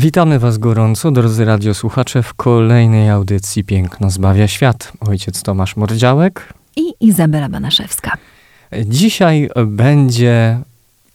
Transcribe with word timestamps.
Witamy 0.00 0.38
Was 0.38 0.58
gorąco, 0.58 1.10
drodzy 1.10 1.44
radiosłuchacze, 1.44 2.22
w 2.22 2.34
kolejnej 2.34 3.10
audycji 3.10 3.64
Piękno 3.64 4.10
zbawia 4.10 4.48
świat. 4.48 4.92
Ojciec 5.00 5.42
Tomasz 5.42 5.76
Mordziałek 5.76 6.54
i 6.76 6.94
Izabela 7.00 7.48
Banaszewska. 7.48 8.16
Dzisiaj 8.86 9.50
będzie 9.66 10.58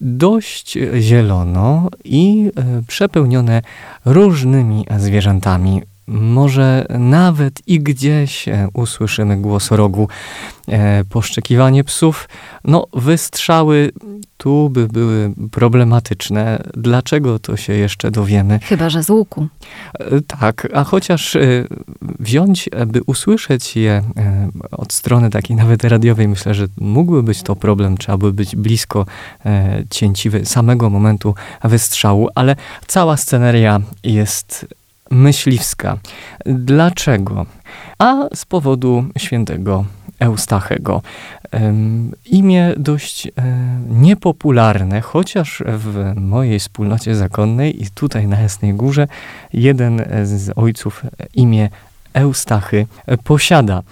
dość 0.02 0.78
zielono 1.00 1.90
i 2.04 2.52
e, 2.56 2.82
przepełnione 2.88 3.62
różnymi 4.06 4.86
zwierzętami 4.98 5.82
może 6.08 6.86
nawet 6.90 7.68
i 7.68 7.80
gdzieś 7.80 8.48
e, 8.48 8.68
usłyszymy 8.74 9.38
głos 9.38 9.72
rogu, 9.72 10.10
e, 10.68 11.04
poszczekiwanie 11.04 11.84
psów. 11.84 12.30
No, 12.64 12.88
wystrzały 12.94 13.92
tu 14.38 14.70
by 14.70 14.88
były 14.88 15.34
problematyczne. 15.52 16.64
Dlaczego 16.74 17.40
to 17.40 17.58
się 17.58 17.74
jeszcze 17.74 18.12
dowiemy? 18.12 18.60
Chyba, 18.60 18.90
że 18.90 19.04
z 19.04 19.10
łuku. 19.10 19.48
E, 19.94 20.22
tak, 20.22 20.68
a 20.74 20.84
chociaż 20.84 21.38
wziąć, 22.20 22.70
by 22.88 23.04
usłyszeć 23.06 23.76
je 23.76 24.04
od 24.72 24.94
strony 24.94 25.30
takiej 25.30 25.56
nawet 25.56 25.84
radiowej, 25.84 26.28
myślę, 26.28 26.54
że 26.54 26.68
mógłby 26.78 27.24
być 27.24 27.42
to 27.42 27.56
problem, 27.56 27.98
trzeba 27.98 28.18
by 28.18 28.34
być 28.34 28.56
blisko 28.56 29.06
cięciwy 29.90 30.46
samego 30.46 30.90
momentu 30.90 31.36
wystrzału, 31.64 32.30
ale 32.36 32.56
cała 32.88 33.18
sceneria 33.18 33.80
jest 34.04 34.66
myśliwska. 35.12 35.98
Dlaczego? 36.46 37.46
A 38.00 38.16
z 38.36 38.46
powodu 38.46 39.06
świętego 39.18 39.86
Eustachego. 40.20 41.02
Imię 42.26 42.74
dość 42.78 43.28
e, 43.28 43.32
niepopularne, 43.90 45.02
chociaż 45.02 45.64
w 45.68 46.14
mojej 46.16 46.60
wspólnocie 46.60 47.16
zakonnej 47.16 47.84
i 47.84 47.90
tutaj 47.90 48.28
na 48.28 48.40
Jasnej 48.40 48.74
Górze 48.74 49.08
jeden 49.54 50.06
z 50.24 50.52
ojców 50.56 51.04
imię 51.34 51.70
Eustachy 52.14 52.88
posiada. 53.24 53.84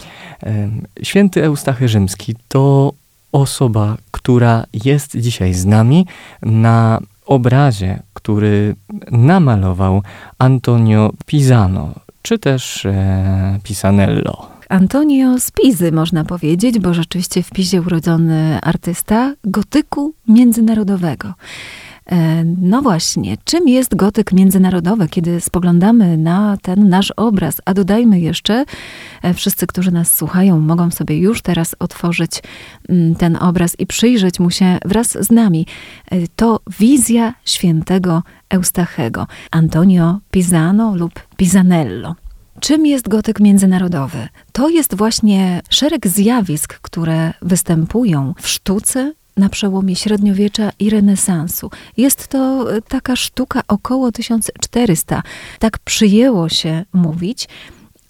Święty 1.03 1.45
Eustachy 1.45 1.88
Rzymski 1.88 2.36
to 2.47 2.94
osoba, 3.31 3.97
która 4.11 4.66
jest 4.86 5.17
dzisiaj 5.17 5.53
z 5.53 5.66
nami 5.66 6.08
na 6.41 7.00
obrazie, 7.25 8.00
który 8.23 8.75
namalował 9.11 10.02
Antonio 10.39 11.11
Pisano, 11.25 11.93
czy 12.21 12.39
też 12.39 12.85
e, 12.85 13.59
Pisanello. 13.63 14.47
Antonio 14.69 15.39
z 15.39 15.52
Pizy, 15.52 15.91
można 15.91 16.25
powiedzieć, 16.25 16.79
bo 16.79 16.94
rzeczywiście 16.94 17.44
w 17.44 17.49
Pizie 17.49 17.81
urodzony 17.81 18.59
artysta 18.61 19.33
gotyku 19.44 20.13
międzynarodowego. 20.27 21.33
E, 22.11 22.43
no 22.43 22.81
właśnie, 22.81 23.37
czym 23.43 23.67
jest 23.67 23.95
gotyk 23.95 24.31
międzynarodowy, 24.31 25.07
kiedy 25.07 25.41
spoglądamy 25.41 26.17
na 26.17 26.57
ten 26.61 26.89
nasz 26.89 27.11
obraz? 27.11 27.61
A 27.65 27.73
dodajmy 27.73 28.19
jeszcze, 28.19 28.66
e, 29.22 29.33
wszyscy, 29.33 29.67
którzy 29.67 29.91
nas 29.91 30.16
słuchają, 30.16 30.59
mogą 30.59 30.91
sobie 30.91 31.17
już 31.17 31.41
teraz 31.41 31.75
otworzyć 31.79 32.44
mm, 32.89 33.16
ten 33.16 33.35
obraz 33.35 33.79
i 33.79 33.88
przyjrzeć 33.88 34.39
mu 34.39 34.51
się 34.51 34.78
wraz 34.85 35.25
z 35.25 35.31
nami. 35.31 35.67
E, 36.11 36.28
to 36.35 36.59
wizja 36.79 37.33
świętego 37.45 38.23
Eustachego, 38.49 39.28
Antonio 39.51 40.19
Pisano 40.31 40.95
lub 40.95 41.13
Pisanello. 41.38 42.16
Czym 42.59 42.85
jest 42.85 43.09
gotyk 43.09 43.39
międzynarodowy? 43.39 44.28
To 44.51 44.69
jest 44.69 44.95
właśnie 44.95 45.61
szereg 45.69 46.07
zjawisk, 46.07 46.79
które 46.81 47.33
występują 47.41 48.33
w 48.41 48.47
sztuce 48.47 49.13
na 49.38 49.49
przełomie 49.49 49.95
średniowiecza 49.95 50.71
i 50.79 50.89
renesansu. 50.89 51.71
Jest 51.97 52.27
to 52.27 52.73
e, 52.75 52.81
taka 52.81 53.16
sztuka 53.16 53.61
około 53.67 54.11
1400. 54.11 55.23
Tak 55.59 55.79
przyjęło 55.79 56.49
się 56.49 56.85
mówić. 56.94 57.47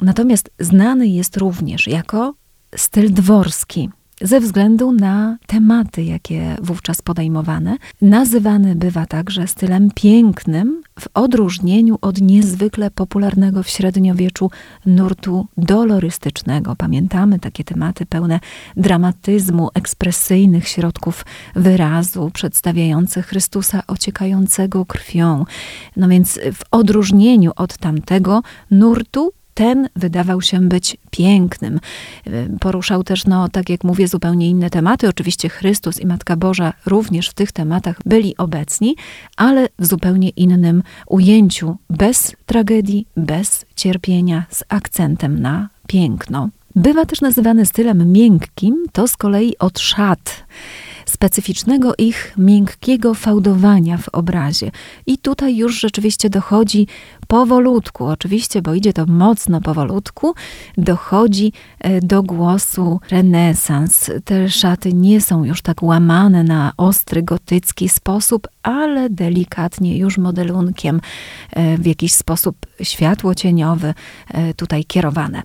Natomiast 0.01 0.49
znany 0.59 1.07
jest 1.07 1.37
również 1.37 1.87
jako 1.87 2.33
styl 2.75 3.13
dworski 3.13 3.89
ze 4.23 4.39
względu 4.39 4.91
na 4.91 5.37
tematy, 5.47 6.03
jakie 6.03 6.55
wówczas 6.61 7.01
podejmowane. 7.01 7.77
Nazywany 8.01 8.75
bywa 8.75 9.05
także 9.05 9.47
stylem 9.47 9.89
pięknym, 9.95 10.83
w 10.99 11.07
odróżnieniu 11.13 11.97
od 12.01 12.21
niezwykle 12.21 12.91
popularnego 12.91 13.63
w 13.63 13.69
średniowieczu 13.69 14.51
nurtu 14.85 15.47
dolorystycznego. 15.57 16.75
Pamiętamy 16.75 17.39
takie 17.39 17.63
tematy 17.63 18.05
pełne 18.05 18.39
dramatyzmu, 18.77 19.69
ekspresyjnych 19.73 20.67
środków 20.67 21.25
wyrazu, 21.55 22.31
przedstawiające 22.33 23.21
Chrystusa 23.21 23.83
ociekającego 23.87 24.85
krwią. 24.85 25.45
No 25.97 26.07
więc 26.07 26.39
w 26.53 26.61
odróżnieniu 26.71 27.51
od 27.55 27.77
tamtego 27.77 28.41
nurtu 28.71 29.31
ten 29.53 29.89
wydawał 29.95 30.41
się 30.41 30.59
być 30.59 30.97
pięknym. 31.11 31.79
Poruszał 32.59 33.03
też, 33.03 33.25
no, 33.25 33.49
tak 33.49 33.69
jak 33.69 33.83
mówię, 33.83 34.07
zupełnie 34.07 34.49
inne 34.49 34.69
tematy. 34.69 35.07
Oczywiście 35.07 35.49
Chrystus 35.49 35.99
i 35.99 36.05
Matka 36.05 36.35
Boża 36.35 36.73
również 36.85 37.29
w 37.29 37.33
tych 37.33 37.51
tematach 37.51 37.99
byli 38.05 38.37
obecni, 38.37 38.95
ale 39.37 39.67
w 39.79 39.85
zupełnie 39.85 40.29
innym 40.29 40.83
ujęciu, 41.07 41.77
bez 41.89 42.35
tragedii, 42.45 43.07
bez 43.17 43.65
cierpienia, 43.75 44.45
z 44.49 44.63
akcentem 44.69 45.41
na 45.41 45.69
piękno. 45.87 46.49
Bywa 46.75 47.05
też 47.05 47.21
nazywany 47.21 47.65
stylem 47.65 48.11
miękkim, 48.11 48.85
to 48.91 49.07
z 49.07 49.17
kolei 49.17 49.57
od 49.57 49.79
szat 49.79 50.43
specyficznego 51.05 51.93
ich 51.97 52.33
miękkiego 52.37 53.13
fałdowania 53.13 53.97
w 53.97 54.09
obrazie. 54.09 54.71
I 55.05 55.17
tutaj 55.17 55.55
już 55.57 55.79
rzeczywiście 55.79 56.29
dochodzi 56.29 56.87
powolutku, 57.33 58.05
oczywiście, 58.05 58.61
bo 58.61 58.73
idzie 58.73 58.93
to 58.93 59.05
mocno 59.05 59.61
powolutku, 59.61 60.33
dochodzi 60.77 61.53
e, 61.79 62.01
do 62.01 62.23
głosu 62.23 62.99
renesans. 63.11 64.11
Te 64.25 64.49
szaty 64.49 64.93
nie 64.93 65.21
są 65.21 65.43
już 65.43 65.61
tak 65.61 65.83
łamane 65.83 66.43
na 66.43 66.71
ostry, 66.77 67.23
gotycki 67.23 67.89
sposób, 67.89 68.47
ale 68.63 69.09
delikatnie 69.09 69.97
już 69.97 70.17
modelunkiem 70.17 71.01
e, 71.51 71.77
w 71.77 71.85
jakiś 71.85 72.13
sposób 72.13 72.55
światło-cieniowy 72.81 73.93
e, 74.27 74.53
tutaj 74.53 74.85
kierowane. 74.85 75.41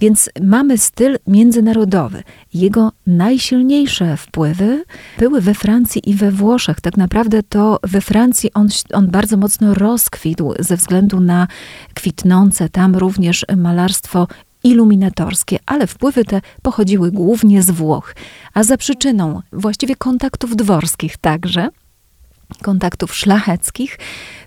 Więc 0.00 0.30
mamy 0.42 0.78
styl 0.78 1.18
międzynarodowy. 1.26 2.22
Jego 2.54 2.92
najsilniejsze 3.06 4.16
wpływy 4.16 4.84
były 5.18 5.40
we 5.40 5.54
Francji 5.54 6.10
i 6.10 6.14
we 6.14 6.30
Włoszech. 6.30 6.80
Tak 6.80 6.96
naprawdę 6.96 7.42
to 7.42 7.78
we 7.82 8.00
Francji 8.00 8.52
on, 8.54 8.68
on 8.92 9.10
bardzo 9.10 9.36
mocno 9.36 9.74
rozkwitł 9.74 10.54
ze 10.58 10.76
względu 10.76 11.15
na 11.20 11.48
kwitnące 11.94 12.68
tam 12.68 12.96
również 12.96 13.46
malarstwo 13.56 14.26
iluminatorskie, 14.64 15.58
ale 15.66 15.86
wpływy 15.86 16.24
te 16.24 16.40
pochodziły 16.62 17.12
głównie 17.12 17.62
z 17.62 17.70
Włoch, 17.70 18.14
a 18.54 18.62
za 18.62 18.76
przyczyną 18.76 19.42
właściwie 19.52 19.96
kontaktów 19.96 20.56
dworskich 20.56 21.16
także, 21.16 21.68
kontaktów 22.62 23.14
szlacheckich, 23.14 23.98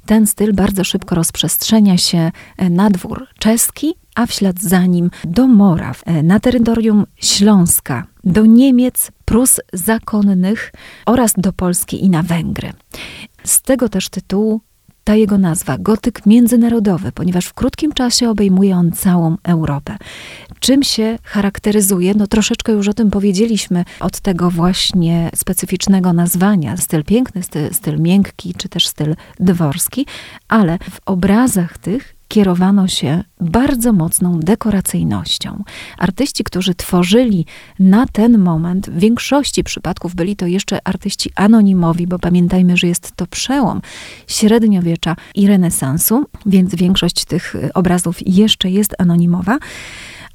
ten 0.06 0.28
styl 0.28 0.54
bardzo 0.54 0.84
szybko 0.84 1.16
rozprzestrzenia 1.16 1.98
się 1.98 2.32
na 2.70 2.90
dwór 2.90 3.28
czeski, 3.40 3.96
a 4.16 4.26
w 4.26 4.32
ślad 4.32 4.60
za 4.60 4.86
nim 4.86 5.12
do 5.24 5.48
Moraw, 5.48 6.04
na 6.24 6.40
terytorium 6.40 7.06
Śląska, 7.16 8.08
do 8.24 8.46
Niemiec, 8.46 9.12
Prus 9.26 9.60
zakonnych 9.74 10.72
oraz 11.06 11.34
do 11.38 11.54
Polski 11.54 12.06
i 12.06 12.10
na 12.10 12.24
Węgry. 12.24 12.74
Z 13.44 13.62
tego 13.62 13.90
też 13.90 14.10
tytułu 14.10 14.62
ta 15.10 15.16
jego 15.16 15.38
nazwa, 15.38 15.78
gotyk 15.78 16.26
międzynarodowy, 16.26 17.12
ponieważ 17.12 17.46
w 17.46 17.54
krótkim 17.54 17.94
czasie 17.94 18.30
obejmuje 18.30 18.76
on 18.76 18.92
całą 18.92 19.38
Europę. 19.44 19.98
Czym 20.60 20.84
się 20.84 21.18
charakteryzuje? 21.24 22.14
No 22.14 22.28
troszeczkę 22.28 22.72
już 22.72 22.88
o 22.88 22.94
tym 22.94 23.12
powiedzieliśmy, 23.12 23.86
od 24.00 24.20
tego 24.20 24.50
właśnie 24.50 25.30
specyficznego 25.36 26.14
nazwania, 26.14 26.78
styl 26.78 27.04
piękny, 27.04 27.44
styl, 27.44 27.74
styl 27.74 28.00
miękki, 28.00 28.54
czy 28.58 28.70
też 28.70 28.88
styl 28.88 29.16
dworski, 29.40 30.06
ale 30.48 30.78
w 30.78 31.00
obrazach 31.06 31.78
tych 31.78 32.19
kierowano 32.30 32.88
się 32.88 33.24
bardzo 33.42 33.94
mocną 33.94 34.40
dekoracyjnością. 34.40 35.64
Artyści, 35.98 36.44
którzy 36.44 36.76
tworzyli 36.76 37.46
na 37.80 38.06
ten 38.06 38.38
moment, 38.38 38.90
w 38.90 39.00
większości 39.00 39.64
przypadków 39.64 40.16
byli 40.16 40.36
to 40.36 40.48
jeszcze 40.48 40.80
artyści 40.88 41.32
anonimowi, 41.36 42.08
bo 42.08 42.20
pamiętajmy, 42.20 42.78
że 42.78 42.88
jest 42.88 43.12
to 43.16 43.28
przełom 43.28 43.82
średniowiecza 44.28 45.16
i 45.36 45.48
renesansu, 45.48 46.26
więc 46.46 46.76
większość 46.76 47.26
tych 47.26 47.56
obrazów 47.74 48.18
jeszcze 48.28 48.70
jest 48.70 48.96
anonimowa 48.98 49.58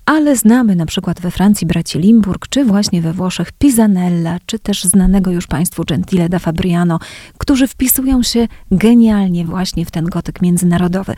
ale 0.06 0.36
znamy 0.36 0.76
na 0.76 0.86
przykład 0.86 1.20
we 1.20 1.30
Francji 1.30 1.66
braci 1.66 1.98
Limburg, 1.98 2.48
czy 2.48 2.64
właśnie 2.64 3.02
we 3.02 3.12
Włoszech 3.12 3.52
Pisanella, 3.52 4.38
czy 4.46 4.58
też 4.58 4.84
znanego 4.84 5.30
już 5.30 5.46
Państwu 5.46 5.84
Gentile 5.84 6.28
da 6.28 6.38
Fabriano, 6.38 6.98
którzy 7.38 7.68
wpisują 7.68 8.22
się 8.22 8.48
genialnie 8.70 9.44
właśnie 9.44 9.84
w 9.84 9.90
ten 9.90 10.04
gotyk 10.04 10.42
międzynarodowy. 10.42 11.14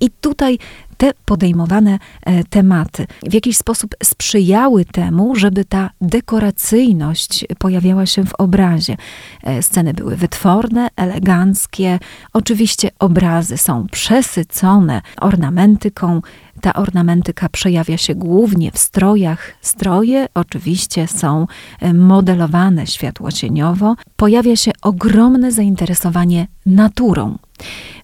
I 0.00 0.10
tutaj 0.20 0.58
te 1.00 1.12
podejmowane 1.24 1.98
e, 2.26 2.44
tematy 2.44 3.06
w 3.30 3.34
jakiś 3.34 3.56
sposób 3.56 3.94
sprzyjały 4.02 4.84
temu, 4.84 5.36
żeby 5.36 5.64
ta 5.64 5.90
dekoracyjność 6.00 7.44
pojawiała 7.58 8.06
się 8.06 8.24
w 8.24 8.34
obrazie. 8.34 8.96
E, 9.42 9.62
sceny 9.62 9.94
były 9.94 10.16
wytworne, 10.16 10.88
eleganckie. 10.96 11.98
Oczywiście 12.32 12.90
obrazy 12.98 13.56
są 13.56 13.86
przesycone 13.92 15.02
ornamentyką, 15.20 16.20
ta 16.60 16.72
ornamentyka 16.72 17.48
przejawia 17.48 17.96
się 17.96 18.14
głównie 18.14 18.72
w 18.72 18.78
strojach. 18.78 19.52
Stroje 19.60 20.26
oczywiście 20.34 21.08
są 21.08 21.46
e, 21.80 21.94
modelowane 21.94 22.86
światłocieniowo. 22.86 23.96
Pojawia 24.16 24.56
się 24.56 24.70
ogromne 24.82 25.52
zainteresowanie 25.52 26.46
naturą. 26.66 27.38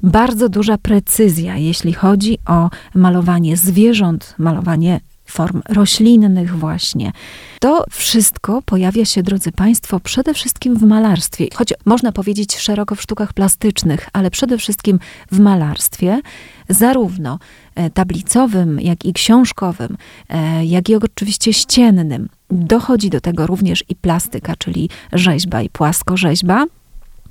Bardzo 0.03 0.49
duża 0.49 0.79
precyzja, 0.79 1.57
jeśli 1.57 1.93
chodzi 1.93 2.39
o 2.47 2.71
malowanie 2.95 3.57
zwierząt, 3.57 4.35
malowanie 4.39 5.01
form 5.27 5.63
roślinnych 5.69 6.59
właśnie. 6.59 7.13
To 7.61 7.85
wszystko 7.91 8.63
pojawia 8.63 9.05
się, 9.05 9.23
drodzy 9.23 9.53
Państwo, 9.53 10.01
przede 10.01 10.35
wszystkim 10.35 10.77
w 10.77 10.83
malarstwie, 10.83 11.47
choć 11.55 11.75
można 11.85 12.13
powiedzieć 12.13 12.57
szeroko 12.57 12.95
w 12.95 13.03
sztukach 13.03 13.33
plastycznych, 13.33 14.09
ale 14.13 14.31
przede 14.31 14.59
wszystkim 14.59 14.99
w 15.33 15.39
malarstwie, 15.39 16.21
zarówno 16.69 17.39
e, 17.75 17.91
tablicowym, 17.91 18.81
jak 18.81 19.05
i 19.05 19.13
książkowym, 19.13 19.97
e, 20.29 20.65
jak 20.65 20.89
i 20.89 20.95
oczywiście 20.95 21.53
ściennym. 21.53 22.29
Dochodzi 22.51 23.11
do 23.11 23.21
tego 23.21 23.47
również 23.47 23.85
i 23.89 23.97
plastyka, 23.97 24.55
czyli 24.59 24.91
rzeźba 25.13 25.63
i 25.63 25.69
płaskorzeźba. 25.69 26.65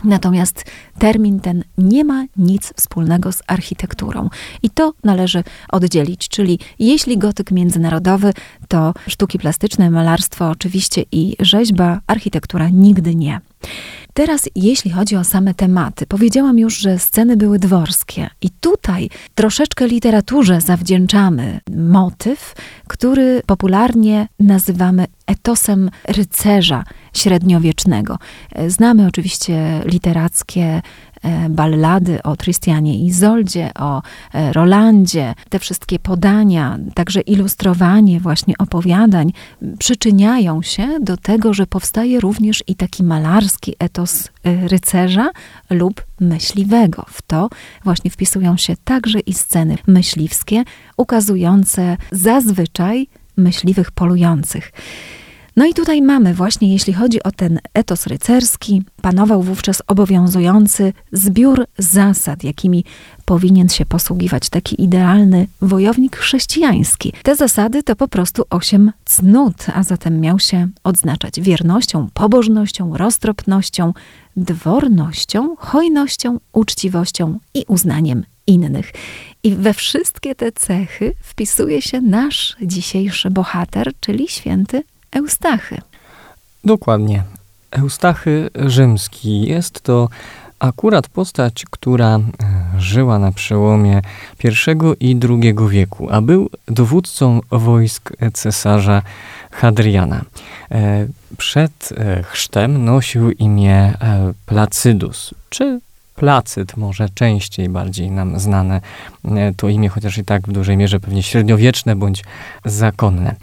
Natomiast 0.03 0.65
termin 0.99 1.39
ten 1.39 1.63
nie 1.77 2.03
ma 2.03 2.25
nic 2.37 2.73
wspólnego 2.75 3.31
z 3.31 3.41
architekturą. 3.47 4.29
I 4.63 4.69
to 4.69 4.93
należy 5.03 5.43
oddzielić, 5.69 6.27
czyli 6.27 6.59
jeśli 6.79 7.17
gotyk 7.17 7.51
międzynarodowy, 7.51 8.33
to 8.67 8.93
sztuki 9.07 9.39
plastyczne, 9.39 9.89
malarstwo 9.89 10.49
oczywiście 10.49 11.03
i 11.11 11.35
rzeźba, 11.39 11.99
architektura 12.07 12.69
nigdy 12.69 13.15
nie. 13.15 13.41
Teraz, 14.17 14.49
jeśli 14.55 14.91
chodzi 14.91 15.15
o 15.15 15.23
same 15.23 15.53
tematy, 15.53 16.05
powiedziałam 16.05 16.59
już, 16.59 16.77
że 16.77 16.99
sceny 16.99 17.37
były 17.37 17.59
dworskie, 17.59 18.29
i 18.41 18.49
tutaj 18.49 19.09
troszeczkę 19.35 19.87
literaturze 19.87 20.61
zawdzięczamy 20.61 21.59
motyw, 21.75 22.55
który 22.87 23.41
popularnie 23.45 24.27
nazywamy 24.39 25.05
etosem 25.27 25.89
rycerza 26.07 26.83
średniowiecznego. 27.13 28.17
Znamy 28.67 29.07
oczywiście 29.07 29.81
literackie 29.85 30.81
ballady 31.49 32.23
o 32.23 32.35
Trystianie 32.35 32.95
i 32.99 33.05
Izoldzie, 33.05 33.71
o 33.79 34.01
e, 34.33 34.53
Rolandzie, 34.53 35.33
te 35.49 35.59
wszystkie 35.59 35.99
podania, 35.99 36.79
także 36.93 37.21
ilustrowanie 37.21 38.19
właśnie 38.19 38.57
opowiadań 38.57 39.33
przyczyniają 39.79 40.61
się 40.61 40.99
do 41.01 41.17
tego, 41.17 41.53
że 41.53 41.67
powstaje 41.67 42.19
również 42.19 42.63
i 42.67 42.75
taki 42.75 43.03
malarski 43.03 43.75
etos 43.79 44.29
e, 44.43 44.67
rycerza 44.67 45.29
lub 45.69 46.05
myśliwego. 46.19 47.05
W 47.09 47.21
to 47.21 47.49
właśnie 47.83 48.11
wpisują 48.11 48.57
się 48.57 48.75
także 48.83 49.19
i 49.19 49.33
sceny 49.33 49.77
myśliwskie, 49.87 50.63
ukazujące 50.97 51.97
zazwyczaj 52.11 53.07
myśliwych 53.37 53.91
polujących. 53.91 54.71
No 55.55 55.65
i 55.65 55.73
tutaj 55.73 56.01
mamy 56.01 56.33
właśnie, 56.33 56.73
jeśli 56.73 56.93
chodzi 56.93 57.23
o 57.23 57.31
ten 57.31 57.59
etos 57.73 58.07
rycerski, 58.07 58.83
panował 59.01 59.41
wówczas 59.41 59.81
obowiązujący 59.87 60.93
zbiór 61.11 61.65
zasad, 61.77 62.43
jakimi 62.43 62.83
powinien 63.25 63.69
się 63.69 63.85
posługiwać 63.85 64.49
taki 64.49 64.83
idealny 64.83 65.47
wojownik 65.61 66.17
chrześcijański. 66.17 67.13
Te 67.23 67.35
zasady 67.35 67.83
to 67.83 67.95
po 67.95 68.07
prostu 68.07 68.43
osiem 68.49 68.91
cnót, 69.05 69.65
a 69.73 69.83
zatem 69.83 70.21
miał 70.21 70.39
się 70.39 70.67
odznaczać 70.83 71.41
wiernością, 71.41 72.09
pobożnością, 72.13 72.97
roztropnością, 72.97 73.93
dwornością, 74.37 75.55
hojnością, 75.55 76.39
uczciwością 76.53 77.39
i 77.53 77.65
uznaniem 77.67 78.23
innych. 78.47 78.91
I 79.43 79.55
we 79.55 79.73
wszystkie 79.73 80.35
te 80.35 80.51
cechy 80.51 81.13
wpisuje 81.21 81.81
się 81.81 82.01
nasz 82.01 82.55
dzisiejszy 82.61 83.29
bohater, 83.29 83.91
czyli 83.99 84.27
święty 84.27 84.83
Eustachy. 85.11 85.81
Dokładnie. 86.63 87.23
Eustachy 87.71 88.49
Rzymski 88.55 89.41
jest 89.41 89.81
to 89.81 90.09
akurat 90.59 91.07
postać, 91.07 91.65
która 91.69 92.15
e, 92.15 92.21
żyła 92.77 93.19
na 93.19 93.31
przełomie 93.31 94.01
I 94.43 95.09
i 95.09 95.19
II 95.29 95.55
wieku, 95.69 96.07
a 96.11 96.21
był 96.21 96.49
dowódcą 96.67 97.39
wojsk 97.51 98.11
cesarza 98.33 99.01
Hadriana. 99.51 100.21
E, 100.71 101.07
przed 101.37 101.89
e, 101.91 102.23
chrztem 102.23 102.85
nosił 102.85 103.31
imię 103.31 103.93
Placydus, 104.45 105.33
czy 105.49 105.79
Placyt, 106.15 106.77
może 106.77 107.09
częściej, 107.09 107.69
bardziej 107.69 108.11
nam 108.11 108.39
znane 108.39 108.81
to 109.57 109.69
imię, 109.69 109.89
chociaż 109.89 110.17
i 110.17 110.25
tak 110.25 110.47
w 110.47 110.51
dużej 110.51 110.77
mierze 110.77 110.99
pewnie 110.99 111.23
średniowieczne 111.23 111.95
bądź 111.95 112.23
zakonne. 112.65 113.35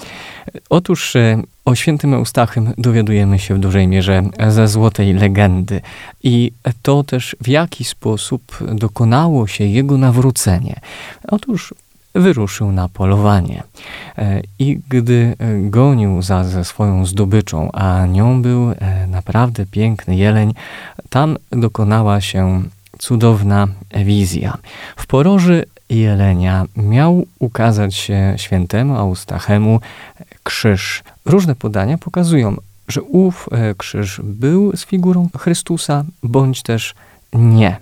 Otóż 0.70 1.14
o 1.64 1.74
świętym 1.74 2.14
Eustachym 2.14 2.72
dowiadujemy 2.78 3.38
się 3.38 3.54
w 3.54 3.58
dużej 3.58 3.88
mierze 3.88 4.22
ze 4.48 4.68
złotej 4.68 5.12
legendy 5.12 5.80
i 6.22 6.52
to 6.82 7.02
też 7.02 7.36
w 7.40 7.48
jaki 7.48 7.84
sposób 7.84 8.58
dokonało 8.74 9.46
się 9.46 9.64
jego 9.64 9.98
nawrócenie. 9.98 10.80
Otóż 11.28 11.74
wyruszył 12.14 12.72
na 12.72 12.88
polowanie. 12.88 13.62
E, 14.18 14.42
I 14.58 14.80
gdy 14.88 15.36
gonił 15.60 16.22
za 16.22 16.44
ze 16.44 16.64
swoją 16.64 17.06
zdobyczą, 17.06 17.72
a 17.72 18.06
nią 18.06 18.42
był 18.42 18.70
e, 18.70 19.06
naprawdę 19.06 19.66
piękny 19.66 20.16
jeleń, 20.16 20.54
tam 21.10 21.36
dokonała 21.50 22.20
się 22.20 22.62
cudowna 22.98 23.68
wizja. 24.04 24.58
W 24.96 25.06
poroży 25.06 25.64
jelenia 25.90 26.64
miał 26.76 27.26
ukazać 27.38 27.94
się 27.94 28.34
świętemu 28.36 28.96
Eustachemu 28.96 29.80
krzyż. 30.42 31.02
Różne 31.24 31.54
podania 31.54 31.98
pokazują, 31.98 32.56
że 32.88 33.02
ów 33.02 33.48
e, 33.52 33.74
krzyż 33.74 34.20
był 34.24 34.76
z 34.76 34.84
figurą 34.84 35.28
Chrystusa, 35.38 36.04
bądź 36.22 36.62
też 36.62 36.94
nie. 37.32 37.76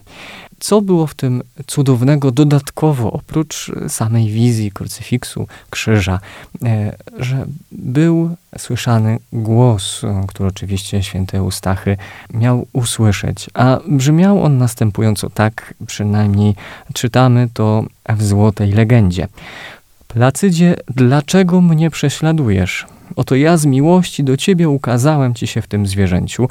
Co 0.61 0.83
było 0.83 1.07
w 1.07 1.15
tym 1.15 1.43
cudownego 1.67 2.31
dodatkowo, 2.31 3.13
oprócz 3.13 3.73
samej 3.89 4.29
wizji 4.29 4.73
krucyfiksu, 4.73 5.47
krzyża, 5.71 6.21
e, 6.65 6.97
że 7.19 7.47
był 7.73 8.37
słyszany 8.59 9.19
głos, 9.33 10.03
który 10.29 10.49
oczywiście 10.49 11.03
święty 11.03 11.39
Eustachy 11.39 11.97
miał 12.35 12.67
usłyszeć, 12.73 13.51
a 13.55 13.79
brzmiał 13.89 14.43
on 14.43 14.59
następująco 14.59 15.31
tak, 15.31 15.75
przynajmniej 15.87 16.55
czytamy 16.95 17.49
to 17.55 17.85
w 18.09 18.23
złotej 18.23 18.73
legendzie. 18.73 19.29
Placydzie, 20.09 20.77
dlaczego 20.89 21.61
mnie 21.61 21.91
prześladujesz? 21.91 22.87
Oto 23.17 23.35
ja 23.35 23.57
z 23.57 23.67
miłości 23.67 24.25
do 24.25 24.37
ciebie 24.37 24.69
ukazałem 24.69 25.35
ci 25.35 25.47
się 25.47 25.63
w 25.63 25.67
tym 25.67 25.87
zwierzęciu. 25.87 26.49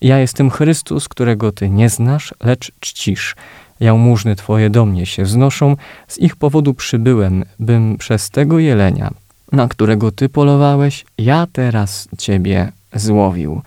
Ja 0.00 0.18
jestem 0.18 0.50
Chrystus, 0.50 1.08
którego 1.08 1.52
ty 1.52 1.70
nie 1.70 1.88
znasz, 1.88 2.34
lecz 2.44 2.72
czcisz. 2.80 3.36
Jałmużny 3.80 4.36
twoje 4.36 4.70
do 4.70 4.86
mnie 4.86 5.06
się 5.06 5.24
wznoszą, 5.24 5.76
z 6.08 6.18
ich 6.18 6.36
powodu 6.36 6.74
przybyłem, 6.74 7.44
bym 7.58 7.96
przez 7.98 8.30
tego 8.30 8.58
jelenia, 8.58 9.10
na 9.52 9.68
którego 9.68 10.12
ty 10.12 10.28
polowałeś, 10.28 11.04
ja 11.18 11.46
teraz 11.52 12.08
ciebie 12.18 12.72
złowił. 12.94 13.62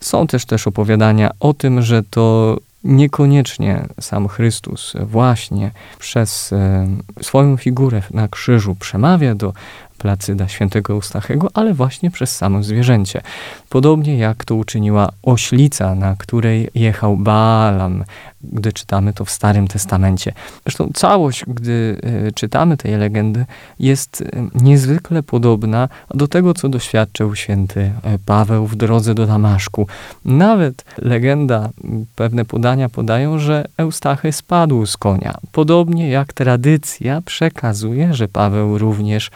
Są 0.00 0.26
też 0.26 0.44
też 0.44 0.66
opowiadania 0.66 1.30
o 1.40 1.54
tym, 1.54 1.82
że 1.82 2.02
to 2.10 2.56
niekoniecznie 2.84 3.86
sam 4.00 4.28
Chrystus 4.28 4.92
właśnie 5.00 5.70
przez 5.98 6.52
e, 6.52 6.86
swoją 7.22 7.56
figurę 7.56 8.02
na 8.10 8.28
krzyżu 8.28 8.74
przemawia 8.74 9.34
do 9.34 9.52
placyda 9.98 10.48
świętego 10.48 10.92
Eustachego, 10.92 11.48
ale 11.54 11.74
właśnie 11.74 12.10
przez 12.10 12.36
samo 12.36 12.62
zwierzęcie. 12.62 13.20
Podobnie 13.68 14.18
jak 14.18 14.44
to 14.44 14.54
uczyniła 14.54 15.08
oślica, 15.22 15.94
na 15.94 16.16
której 16.18 16.68
jechał 16.74 17.16
Baalam, 17.16 18.04
gdy 18.52 18.72
czytamy 18.72 19.12
to 19.12 19.24
w 19.24 19.30
Starym 19.30 19.68
Testamencie. 19.68 20.32
Zresztą 20.62 20.90
całość, 20.94 21.44
gdy 21.48 22.00
e, 22.02 22.32
czytamy 22.32 22.76
tej 22.76 22.96
legendy, 22.96 23.46
jest 23.78 24.22
e, 24.22 24.48
niezwykle 24.54 25.22
podobna 25.22 25.88
do 26.14 26.28
tego, 26.28 26.54
co 26.54 26.68
doświadczył 26.68 27.34
święty 27.34 27.80
e, 27.80 28.18
Paweł 28.26 28.66
w 28.66 28.76
drodze 28.76 29.14
do 29.14 29.26
Damaszku. 29.26 29.86
Nawet 30.24 30.84
legenda, 30.98 31.68
pewne 32.16 32.44
podania 32.44 32.88
podają, 32.88 33.38
że 33.38 33.64
Eustachy 33.76 34.32
spadł 34.32 34.86
z 34.86 34.96
konia. 34.96 35.34
Podobnie 35.52 36.08
jak 36.08 36.32
tradycja 36.32 37.22
przekazuje, 37.22 38.14
że 38.14 38.28
Paweł 38.28 38.78
również, 38.78 39.30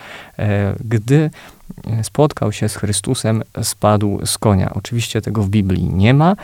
gdy 0.85 1.30
spotkał 2.02 2.52
się 2.52 2.69
z 2.69 2.76
Chrystusem, 2.76 3.42
spadł 3.62 4.26
z 4.26 4.38
konia. 4.38 4.71
Oczywiście 4.75 5.23
tego 5.23 5.42
w 5.42 5.49
Biblii 5.49 5.90
nie 5.90 6.14
ma, 6.14 6.37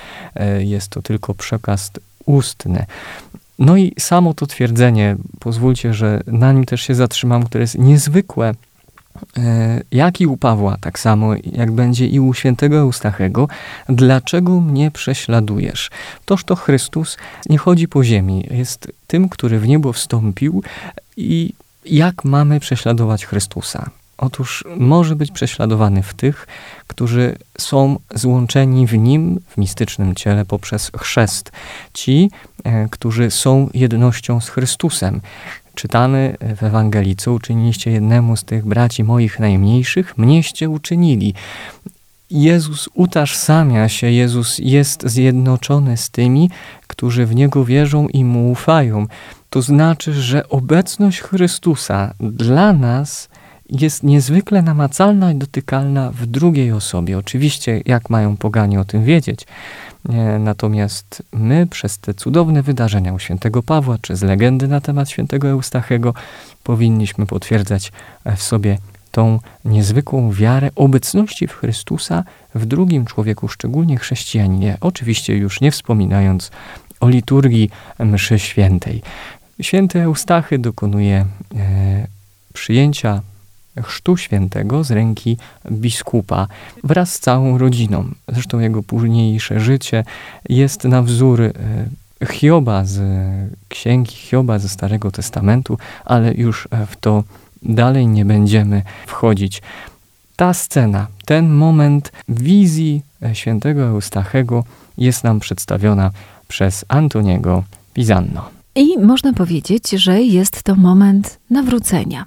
jest 0.59 0.89
to 0.89 1.03
tylko 1.03 1.35
przekaz 1.35 1.91
ustny. 2.27 2.87
No 3.59 3.77
i 3.77 3.93
samo 3.99 4.35
to 4.35 4.47
twierdzenie, 4.47 5.17
pozwólcie, 5.41 5.95
że 5.95 6.23
na 6.27 6.53
nim 6.53 6.65
też 6.65 6.83
się 6.83 6.95
zatrzymam, 6.95 7.43
które 7.43 7.63
jest 7.63 7.79
niezwykłe, 7.79 8.55
e, 9.37 9.81
jak 9.93 10.21
i 10.21 10.27
u 10.27 10.37
Pawła, 10.37 10.77
tak 10.81 10.99
samo 10.99 11.35
jak 11.53 11.73
będzie 11.73 12.07
i 12.07 12.21
u 12.21 12.35
świętego 12.35 12.77
Eustachego, 12.77 13.49
dlaczego 13.89 14.61
mnie 14.61 14.91
prześladujesz? 14.91 15.91
Toż 16.25 16.45
to 16.45 16.57
Chrystus 16.57 17.17
nie 17.49 17.59
chodzi 17.59 17.89
po 17.89 18.05
ziemi, 18.05 18.49
jest 18.51 18.93
tym, 19.07 19.29
który 19.29 19.59
w 19.59 19.69
niebo 19.69 19.93
wstąpił 19.93 20.63
i 21.17 21.53
jak 21.87 22.25
mamy 22.25 22.61
prześladować 22.61 23.27
Chrystusa? 23.27 23.91
Otóż 24.19 24.65
może 24.77 25.17
być 25.17 25.31
prześladowany 25.31 26.03
w 26.03 26.15
tych, 26.15 26.47
którzy 26.87 27.37
są 27.59 27.99
złączeni 28.15 28.87
w 28.87 28.99
nim, 28.99 29.41
w 29.49 29.57
mistycznym 29.57 30.15
ciele, 30.15 30.45
poprzez 30.45 30.91
chrzest. 30.99 31.53
Ci, 31.93 32.31
e, 32.65 32.89
którzy 32.91 33.31
są 33.31 33.71
jednością 33.75 34.41
z 34.41 34.49
Chrystusem. 34.49 35.21
Czytamy 35.75 36.37
w 36.57 36.63
Ewangelii, 36.63 37.17
co 37.17 37.33
uczyniliście 37.33 37.91
jednemu 37.91 38.37
z 38.37 38.45
tych 38.45 38.67
braci 38.67 39.05
moich 39.05 39.41
najmniejszych, 39.41 40.19
mnieście 40.19 40.71
uczynili. 40.71 41.35
Jezus 42.31 42.89
utożsamia 42.95 43.89
się, 43.89 44.11
Jezus 44.11 44.59
jest 44.59 45.09
zjednoczony 45.09 45.97
z 45.97 46.11
tymi, 46.11 46.51
którzy 46.87 47.27
w 47.27 47.35
Niego 47.35 47.65
wierzą 47.65 48.09
i 48.09 48.25
Mu 48.25 48.51
ufają. 48.51 49.07
To 49.51 49.63
znaczy, 49.63 50.13
że 50.13 50.49
obecność 50.49 51.21
Chrystusa 51.21 52.15
dla 52.21 52.73
nas 52.73 53.29
jest 53.71 54.03
niezwykle 54.03 54.63
namacalna 54.63 55.33
i 55.33 55.35
dotykalna 55.35 56.11
w 56.11 56.27
drugiej 56.27 56.73
osobie. 56.73 57.19
Oczywiście, 57.19 57.83
jak 57.87 58.11
mają 58.11 58.37
poganie 58.37 58.81
o 58.81 58.85
tym 58.85 59.05
wiedzieć? 59.05 59.47
Natomiast 60.41 61.23
my 61.33 61.67
przez 61.67 61.99
te 61.99 62.15
cudowne 62.15 62.63
wydarzenia 62.63 63.13
u 63.13 63.19
świętego 63.19 63.63
Pawła, 63.63 63.97
czy 64.01 64.17
z 64.17 64.23
legendy 64.23 64.69
na 64.69 64.81
temat 64.81 65.11
świętego 65.11 65.49
Eustachego, 65.49 66.15
powinniśmy 66.63 67.27
potwierdzać 67.27 67.93
w 68.37 68.43
sobie 68.43 68.79
tą 69.11 69.41
niezwykłą 69.65 70.33
wiarę 70.33 70.71
obecności 70.75 71.47
w 71.47 71.53
Chrystusa 71.53 72.25
w 72.55 72.67
drugim 72.67 73.05
człowieku, 73.05 73.49
szczególnie 73.49 73.99
chrześcijaninie. 73.99 74.77
Oczywiście 74.81 75.37
już 75.37 75.61
nie 75.61 75.71
wspominając 75.71 76.51
o 77.01 77.09
liturgii 77.09 77.71
mszy 77.99 78.39
świętej. 78.39 79.03
Święty 79.61 80.03
Eustachy 80.03 80.59
dokonuje 80.59 81.25
e, 81.57 82.07
przyjęcia 82.53 83.21
chrztu 83.83 84.17
świętego 84.17 84.85
z 84.85 84.91
ręki 84.91 85.37
biskupa 85.71 86.47
wraz 86.85 87.13
z 87.13 87.21
całą 87.21 87.59
rodziną. 87.59 88.09
Zresztą 88.29 88.59
jego 88.59 88.83
późniejsze 88.83 89.61
życie 89.61 90.05
jest 90.49 90.85
na 90.85 91.03
wzór 91.03 91.43
e, 91.43 91.53
Hioba 92.33 92.85
z 92.85 93.01
księgi 93.69 94.17
Hioba 94.17 94.59
ze 94.59 94.69
Starego 94.69 95.11
Testamentu, 95.11 95.79
ale 96.05 96.35
już 96.35 96.69
w 96.87 96.97
to 96.97 97.25
dalej 97.63 98.07
nie 98.07 98.25
będziemy 98.25 98.83
wchodzić. 99.07 99.63
Ta 100.37 100.55
scena, 100.55 101.07
ten 101.25 101.49
moment 101.49 102.13
wizji 102.29 103.03
e, 103.23 103.35
świętego 103.35 103.83
Eustachego 103.83 104.65
jest 104.99 105.25
nam 105.25 105.41
przedstawiona 105.41 106.11
przez 106.49 106.85
Antoniego 106.89 107.65
Pizanno. 107.95 108.51
I 108.75 108.99
można 108.99 109.33
powiedzieć, 109.33 109.91
że 109.91 110.23
jest 110.23 110.63
to 110.63 110.75
moment 110.75 111.39
nawrócenia. 111.51 112.25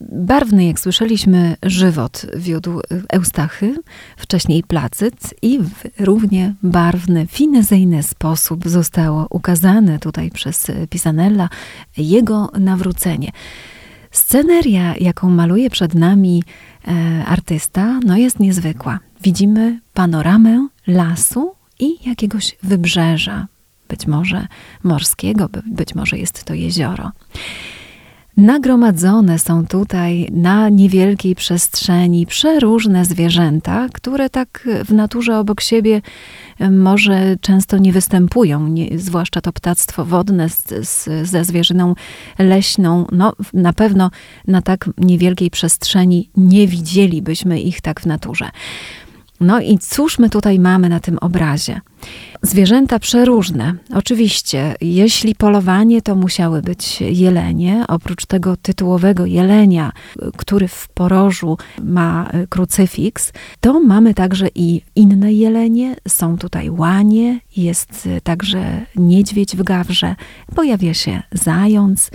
Barwny, 0.00 0.64
jak 0.64 0.80
słyszeliśmy, 0.80 1.56
żywot 1.62 2.26
wiódł 2.36 2.80
Eustachy, 3.08 3.76
wcześniej 4.16 4.62
Placyt 4.62 5.34
i 5.42 5.58
w 5.58 6.00
równie 6.00 6.54
barwny, 6.62 7.26
finezyjny 7.26 8.02
sposób 8.02 8.68
zostało 8.68 9.26
ukazane 9.30 9.98
tutaj 9.98 10.30
przez 10.30 10.70
Pisanella 10.90 11.48
jego 11.96 12.50
nawrócenie. 12.58 13.30
Sceneria, 14.10 14.94
jaką 14.96 15.30
maluje 15.30 15.70
przed 15.70 15.94
nami 15.94 16.42
e, 16.88 17.24
artysta, 17.26 18.00
no 18.06 18.16
jest 18.16 18.40
niezwykła. 18.40 18.98
Widzimy 19.22 19.80
panoramę 19.94 20.68
lasu 20.86 21.54
i 21.78 22.08
jakiegoś 22.08 22.56
wybrzeża, 22.62 23.46
być 23.88 24.06
może 24.06 24.46
morskiego, 24.82 25.48
być 25.66 25.94
może 25.94 26.18
jest 26.18 26.44
to 26.44 26.54
jezioro. 26.54 27.12
Nagromadzone 28.36 29.38
są 29.38 29.66
tutaj 29.66 30.28
na 30.32 30.68
niewielkiej 30.68 31.34
przestrzeni 31.34 32.26
przeróżne 32.26 33.04
zwierzęta, 33.04 33.88
które 33.92 34.30
tak 34.30 34.68
w 34.84 34.92
naturze 34.92 35.38
obok 35.38 35.60
siebie 35.60 36.02
może 36.70 37.36
często 37.40 37.78
nie 37.78 37.92
występują, 37.92 38.68
nie, 38.68 38.98
zwłaszcza 38.98 39.40
to 39.40 39.52
ptactwo 39.52 40.04
wodne 40.04 40.48
z, 40.48 40.88
z, 40.88 41.28
ze 41.28 41.44
zwierzyną 41.44 41.94
leśną. 42.38 43.06
No, 43.12 43.32
na 43.52 43.72
pewno 43.72 44.10
na 44.46 44.62
tak 44.62 44.90
niewielkiej 44.98 45.50
przestrzeni 45.50 46.30
nie 46.36 46.68
widzielibyśmy 46.68 47.60
ich 47.60 47.80
tak 47.80 48.00
w 48.00 48.06
naturze. 48.06 48.50
No 49.40 49.60
i 49.60 49.78
cóż 49.78 50.18
my 50.18 50.30
tutaj 50.30 50.58
mamy 50.58 50.88
na 50.88 51.00
tym 51.00 51.18
obrazie? 51.18 51.80
Zwierzęta 52.42 52.98
przeróżne. 52.98 53.74
Oczywiście, 53.94 54.74
jeśli 54.80 55.34
polowanie, 55.34 56.02
to 56.02 56.16
musiały 56.16 56.62
być 56.62 57.00
jelenie. 57.00 57.84
Oprócz 57.88 58.26
tego 58.26 58.56
tytułowego 58.56 59.26
jelenia, 59.26 59.92
który 60.36 60.68
w 60.68 60.88
porożu 60.88 61.58
ma 61.82 62.30
krucyfiks, 62.48 63.32
to 63.60 63.80
mamy 63.80 64.14
także 64.14 64.48
i 64.54 64.82
inne 64.96 65.32
jelenie. 65.32 65.96
Są 66.08 66.38
tutaj 66.38 66.70
łanie, 66.70 67.40
jest 67.56 68.08
także 68.22 68.86
niedźwiedź 68.96 69.56
w 69.56 69.62
gawrze, 69.62 70.14
pojawia 70.54 70.94
się 70.94 71.22
zając. 71.32 72.10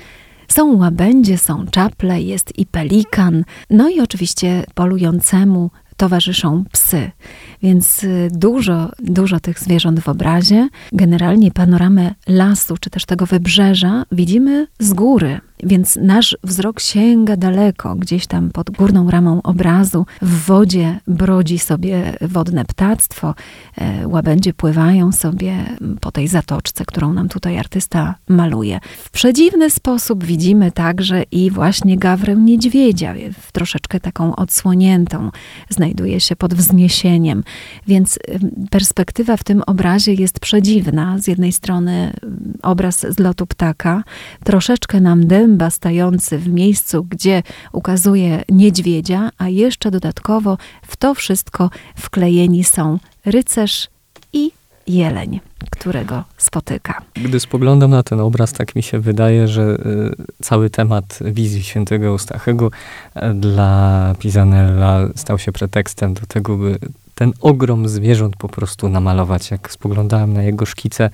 Są 0.48 0.78
łabędzie, 0.78 1.38
są 1.38 1.68
czaple, 1.68 2.22
jest 2.22 2.60
i 2.60 2.66
pelikan. 2.66 3.44
No 3.70 3.90
i 3.90 4.02
oczywiście 4.02 4.64
polującemu 4.74 5.72
towarzyszą 6.00 6.64
psy. 6.72 7.12
Więc 7.64 8.04
y, 8.04 8.30
dużo, 8.32 8.92
dużo 9.00 9.40
tych 9.40 9.60
zwierząt 9.60 10.00
w 10.00 10.10
obrazie. 10.10 10.70
Generalnie 10.92 11.52
panoramę 11.52 12.16
lasu, 12.28 12.78
czy 12.78 12.90
też 12.90 13.06
tego 13.06 13.26
wybrzeża 13.26 14.04
widzimy 14.12 14.68
z 14.80 14.94
góry. 14.94 15.40
Więc 15.64 15.96
nasz 16.02 16.38
wzrok 16.44 16.80
sięga 16.80 17.38
daleko, 17.38 17.96
gdzieś 17.96 18.28
tam 18.28 18.50
pod 18.50 18.70
górną 18.70 19.12
ramą 19.12 19.42
obrazu. 19.42 20.06
W 20.22 20.46
wodzie 20.46 21.00
brodzi 21.08 21.60
sobie 21.60 22.18
wodne 22.22 22.66
ptactwo, 22.66 23.36
e, 23.78 24.08
łabędzie 24.08 24.54
pływają 24.54 25.12
sobie 25.12 25.56
po 26.02 26.12
tej 26.12 26.28
zatoczce, 26.28 26.86
którą 26.86 27.14
nam 27.14 27.30
tutaj 27.30 27.58
artysta 27.58 28.16
maluje. 28.30 28.80
W 28.98 29.10
przedziwny 29.10 29.70
sposób 29.70 30.24
widzimy 30.24 30.72
także 30.72 31.24
i 31.24 31.52
właśnie 31.52 31.98
gawrę 31.98 32.36
niedźwiedzia, 32.36 33.14
troszeczkę 33.52 34.00
taką 34.00 34.36
odsłoniętą. 34.36 35.32
Znajduje 35.70 36.20
się 36.20 36.36
pod 36.36 36.54
wzniesieniem, 36.54 37.44
więc 37.88 38.20
perspektywa 38.70 39.38
w 39.38 39.44
tym 39.44 39.64
obrazie 39.68 40.14
jest 40.14 40.40
przedziwna. 40.40 41.20
Z 41.20 41.28
jednej 41.28 41.52
strony 41.52 42.14
obraz 42.62 43.06
z 43.10 43.20
lotu 43.20 43.48
ptaka, 43.48 44.04
troszeczkę 44.44 45.02
nam 45.02 45.28
dym 45.28 45.49
dęba 45.50 45.70
stający 45.70 46.38
w 46.38 46.48
miejscu, 46.48 47.04
gdzie 47.04 47.44
ukazuje 47.72 48.44
niedźwiedzia, 48.50 49.30
a 49.38 49.50
jeszcze 49.50 49.92
dodatkowo 49.92 50.58
w 50.88 50.98
to 50.98 51.16
wszystko 51.16 51.70
wklejeni 51.96 52.64
są 52.64 53.00
rycerz 53.26 53.88
i 54.34 54.52
jeleń, 54.88 55.40
którego 55.72 56.24
spotyka. 56.38 57.02
Gdy 57.14 57.40
spoglądam 57.40 57.92
na 57.92 58.04
ten 58.04 58.20
obraz, 58.20 58.54
tak 58.54 58.76
mi 58.76 58.84
się 58.84 59.00
wydaje, 59.00 59.48
że 59.48 59.62
y, 59.62 60.44
cały 60.44 60.70
temat 60.70 61.20
wizji 61.22 61.64
świętego 61.64 62.08
Eustachego 62.08 62.72
y, 63.16 63.34
dla 63.34 64.16
Pisanella 64.20 65.08
stał 65.16 65.40
się 65.40 65.52
pretekstem 65.52 66.14
do 66.14 66.22
tego, 66.28 66.58
by 66.58 66.80
ten 67.16 67.32
ogrom 67.42 67.88
zwierząt 67.88 68.36
po 68.36 68.50
prostu 68.50 68.90
namalować. 68.90 69.52
Jak 69.52 69.72
spoglądałem 69.72 70.34
na 70.34 70.44
jego 70.44 70.66
szkice, 70.66 71.10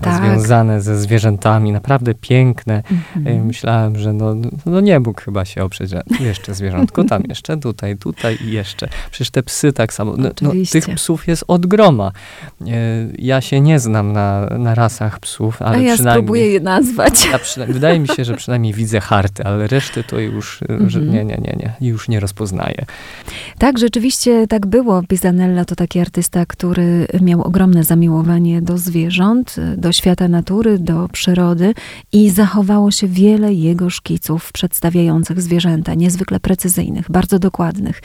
tak. 0.00 0.24
związane 0.24 0.80
ze 0.80 0.98
zwierzętami, 0.98 1.72
naprawdę 1.72 2.14
piękne. 2.14 2.82
Mhm. 3.16 3.46
Myślałem, 3.46 3.98
że 3.98 4.12
no, 4.12 4.34
no 4.66 4.80
nie 4.80 5.00
mógł 5.00 5.20
chyba 5.20 5.44
się 5.44 5.64
oprzeć, 5.64 5.90
że 5.90 6.02
jeszcze 6.20 6.54
zwierzątko, 6.54 7.04
tam 7.04 7.22
jeszcze, 7.28 7.56
tutaj, 7.56 7.96
tutaj 7.96 8.38
i 8.44 8.50
jeszcze. 8.52 8.88
Przecież 9.10 9.30
te 9.30 9.42
psy 9.42 9.72
tak 9.72 9.92
samo. 9.92 10.14
No, 10.18 10.28
no, 10.42 10.52
tych 10.72 10.94
psów 10.94 11.28
jest 11.28 11.44
od 11.48 11.66
groma. 11.66 12.12
E, 12.60 12.66
ja 13.18 13.40
się 13.40 13.60
nie 13.60 13.78
znam 13.78 14.12
na, 14.12 14.46
na 14.58 14.74
rasach 14.74 15.20
psów, 15.20 15.62
ale 15.62 15.76
A 15.76 15.80
ja 15.80 15.94
przynajmniej... 15.94 16.22
spróbuję 16.22 16.48
je 16.52 16.60
nazwać. 16.60 17.26
Ja 17.26 17.66
wydaje 17.66 18.00
mi 18.00 18.08
się, 18.08 18.24
że 18.24 18.34
przynajmniej 18.34 18.72
widzę 18.72 19.00
harty, 19.00 19.44
ale 19.44 19.66
reszty 19.66 20.04
to 20.04 20.18
już, 20.18 20.62
mhm. 20.62 20.90
że 20.90 21.00
nie, 21.00 21.24
nie, 21.24 21.38
nie, 21.42 21.56
nie, 21.56 21.88
już 21.88 22.08
nie 22.08 22.20
rozpoznaję. 22.20 22.84
Tak, 23.58 23.78
rzeczywiście 23.78 24.46
tak 24.46 24.66
było. 24.66 25.02
Pisanella 25.08 25.64
to 25.64 25.76
taki 25.76 26.00
artysta, 26.00 26.46
który 26.46 27.06
miał 27.20 27.42
ogromne 27.42 27.84
zamiłowanie 27.84 28.62
do 28.62 28.78
zwierząt, 28.78 29.56
do 29.76 29.85
świata 29.92 30.28
natury, 30.28 30.78
do 30.78 31.08
przyrody 31.12 31.74
i 32.12 32.30
zachowało 32.30 32.90
się 32.90 33.08
wiele 33.08 33.54
jego 33.54 33.90
szkiców 33.90 34.52
przedstawiających 34.52 35.42
zwierzęta, 35.42 35.94
niezwykle 35.94 36.40
precyzyjnych, 36.40 37.10
bardzo 37.10 37.38
dokładnych. 37.38 38.02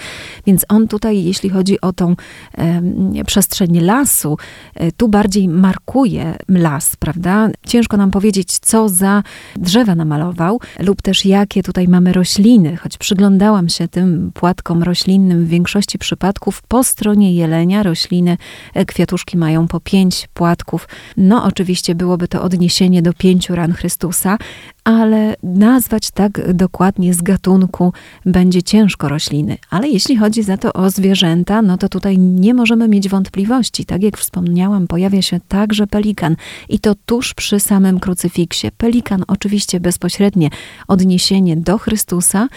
Więc 0.48 0.66
on 0.70 0.88
tutaj, 0.88 1.24
jeśli 1.24 1.50
chodzi 1.50 1.82
o 1.82 1.94
tą 1.94 2.16
e, 2.58 2.82
przestrzeń 3.26 3.80
lasu, 3.80 4.38
e, 4.76 4.92
tu 4.92 5.08
bardziej 5.08 5.48
markuje 5.48 6.36
las, 6.50 6.96
prawda? 6.96 7.50
Ciężko 7.68 7.98
nam 7.98 8.12
powiedzieć, 8.12 8.60
co 8.60 8.90
za 8.90 9.24
drzewa 9.56 9.96
namalował, 9.96 10.60
lub 10.80 11.02
też 11.02 11.26
jakie 11.26 11.64
tutaj 11.64 11.88
mamy 11.88 12.14
rośliny, 12.14 12.78
choć 12.78 12.98
przyglądałam 12.98 13.70
się 13.70 13.88
tym 13.88 14.32
płatkom 14.34 14.84
roślinnym 14.84 15.46
w 15.46 15.48
większości 15.48 15.98
przypadków 15.98 16.62
po 16.62 16.84
stronie 16.84 17.34
jelenia 17.34 17.84
rośliny, 17.84 18.38
e, 18.74 18.86
kwiatuszki 18.86 19.38
mają 19.38 19.68
po 19.68 19.80
pięć 19.80 20.28
płatków. 20.34 20.88
No 21.18 21.44
oczywiście 21.44 21.71
oczywiście 21.72 21.96
byłoby 21.96 22.28
to 22.28 22.42
odniesienie 22.42 23.02
do 23.02 23.14
pięciu 23.14 23.56
ran 23.56 23.74
Chrystusa, 23.74 24.38
ale 24.84 25.36
nazwać 25.44 26.12
tak 26.12 26.54
dokładnie 26.54 27.14
z 27.14 27.22
gatunku 27.22 27.94
będzie 28.26 28.64
ciężko 28.64 29.10
rośliny. 29.10 29.58
Ale 29.70 29.90
jeśli 29.90 30.18
chodzi 30.18 30.44
za 30.44 30.58
to 30.58 30.74
o 30.74 30.90
zwierzęta, 30.90 31.62
no 31.62 31.78
to 31.78 31.90
tutaj 31.90 32.18
nie 32.18 32.54
możemy 32.54 32.88
mieć 32.88 33.10
wątpliwości. 33.10 33.86
Tak 33.86 34.04
jak 34.04 34.18
wspomniałam, 34.18 34.88
pojawia 34.88 35.22
się 35.22 35.40
także 35.48 35.88
pelikan 35.88 36.36
i 36.70 36.80
to 36.80 36.96
tuż 37.06 37.34
przy 37.34 37.60
samym 37.60 38.00
krucyfiksie. 38.00 38.72
Pelikan 38.78 39.24
oczywiście 39.28 39.80
bezpośrednie 39.80 40.50
odniesienie 40.88 41.58
do 41.58 41.78
Chrystusa. 41.78 42.48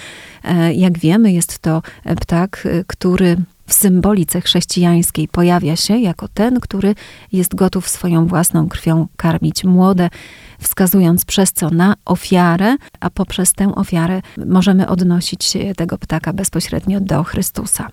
E, 0.45 0.75
jak 0.75 0.99
wiemy, 0.99 1.33
jest 1.33 1.59
to 1.59 1.83
ptak, 2.21 2.67
e, 2.67 2.85
który 2.87 3.37
w 3.67 3.73
symbolice 3.73 4.41
chrześcijańskiej 4.41 5.29
pojawia 5.29 5.77
się 5.77 5.99
jako 5.99 6.29
ten, 6.29 6.61
który 6.61 6.95
jest 7.33 7.55
gotów 7.55 7.89
swoją 7.89 8.27
własną 8.27 8.69
krwią 8.69 9.07
karmić 9.17 9.65
młode, 9.65 10.11
wskazując 10.59 11.25
przez 11.25 11.53
co 11.53 11.71
na 11.71 11.95
ofiarę, 12.05 12.77
a 13.01 13.11
poprzez 13.11 13.53
tę 13.53 13.75
ofiarę 13.75 14.23
możemy 14.47 14.89
odnosić 14.89 15.45
się 15.45 15.75
tego 15.75 15.99
ptaka 15.99 16.33
bezpośrednio 16.33 17.01
do 17.01 17.25
Chrystusa. 17.25 17.89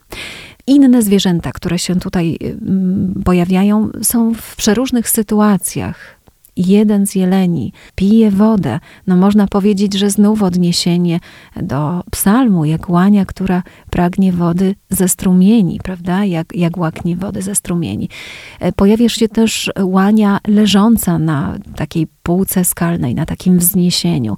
Inne 0.68 1.02
zwierzęta, 1.02 1.52
które 1.52 1.80
się 1.80 2.00
tutaj 2.00 2.38
mm, 2.42 3.22
pojawiają, 3.26 3.90
są 4.02 4.34
w 4.34 4.56
przeróżnych 4.56 5.10
sytuacjach 5.10 6.21
jeden 6.58 7.08
z 7.08 7.16
jeleni 7.16 7.74
pije 7.96 8.32
wodę, 8.32 8.80
no 9.08 9.16
można 9.16 9.48
powiedzieć, 9.48 9.94
że 9.94 10.10
znów 10.10 10.44
odniesienie 10.44 11.20
do 11.62 12.04
psalmu, 12.12 12.66
jak 12.66 12.90
łania, 12.90 13.26
która 13.26 13.64
pragnie 13.90 14.34
wody 14.34 14.76
ze 14.90 15.10
strumieni, 15.10 15.80
prawda? 15.84 16.26
Jak, 16.26 16.56
jak 16.56 16.78
łaknie 16.78 17.16
wody 17.16 17.42
ze 17.42 17.56
strumieni. 17.56 18.10
E, 18.60 18.72
pojawia 18.72 19.10
się 19.10 19.28
też 19.28 19.72
łania 19.82 20.40
leżąca 20.48 21.20
na 21.20 21.58
takiej 21.76 22.08
półce 22.24 22.66
skalnej, 22.66 23.16
na 23.16 23.26
takim 23.26 23.60
wzniesieniu. 23.60 24.38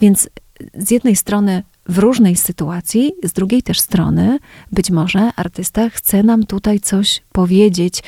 Więc 0.00 0.28
z 0.74 0.90
jednej 0.90 1.16
strony 1.16 1.62
w 1.88 1.98
różnej 1.98 2.36
sytuacji, 2.36 3.12
z 3.24 3.32
drugiej 3.32 3.62
też 3.62 3.80
strony 3.80 4.38
być 4.72 4.90
może 4.90 5.30
artysta 5.36 5.90
chce 5.90 6.22
nam 6.22 6.46
tutaj 6.46 6.80
coś 6.80 7.22
powiedzieć 7.32 8.02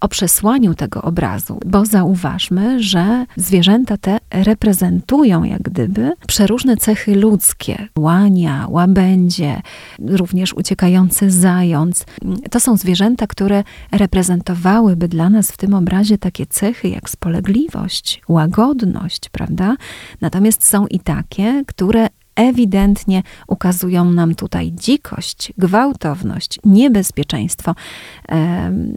o 0.00 0.08
przesłaniu 0.08 0.74
tego 0.74 1.02
obrazu, 1.02 1.60
bo 1.66 1.86
zauważmy, 1.86 2.82
że 2.82 3.26
zwierzęta 3.36 3.96
te 3.96 4.18
reprezentują 4.30 5.44
jak 5.44 5.62
gdyby 5.62 6.12
przeróżne 6.26 6.76
cechy 6.76 7.14
ludzkie. 7.14 7.88
Łania, 7.98 8.66
łabędzie, 8.70 9.62
również 9.98 10.54
uciekający 10.54 11.30
zając. 11.30 12.04
To 12.50 12.60
są 12.60 12.76
zwierzęta, 12.76 13.26
które 13.26 13.64
reprezentowałyby 13.92 15.08
dla 15.08 15.30
nas 15.30 15.52
w 15.52 15.56
tym 15.56 15.74
obrazie 15.74 16.18
takie 16.18 16.46
cechy 16.46 16.88
jak 16.88 17.10
spolegliwość, 17.10 18.22
łagodność, 18.28 19.28
prawda? 19.28 19.76
Natomiast 20.20 20.64
są 20.64 20.86
i 20.86 21.00
takie, 21.00 21.62
które 21.66 22.06
ewidentnie 22.36 23.22
ukazują 23.46 24.10
nam 24.10 24.34
tutaj 24.34 24.72
dzikość, 24.72 25.52
gwałtowność, 25.58 26.58
niebezpieczeństwo, 26.64 27.74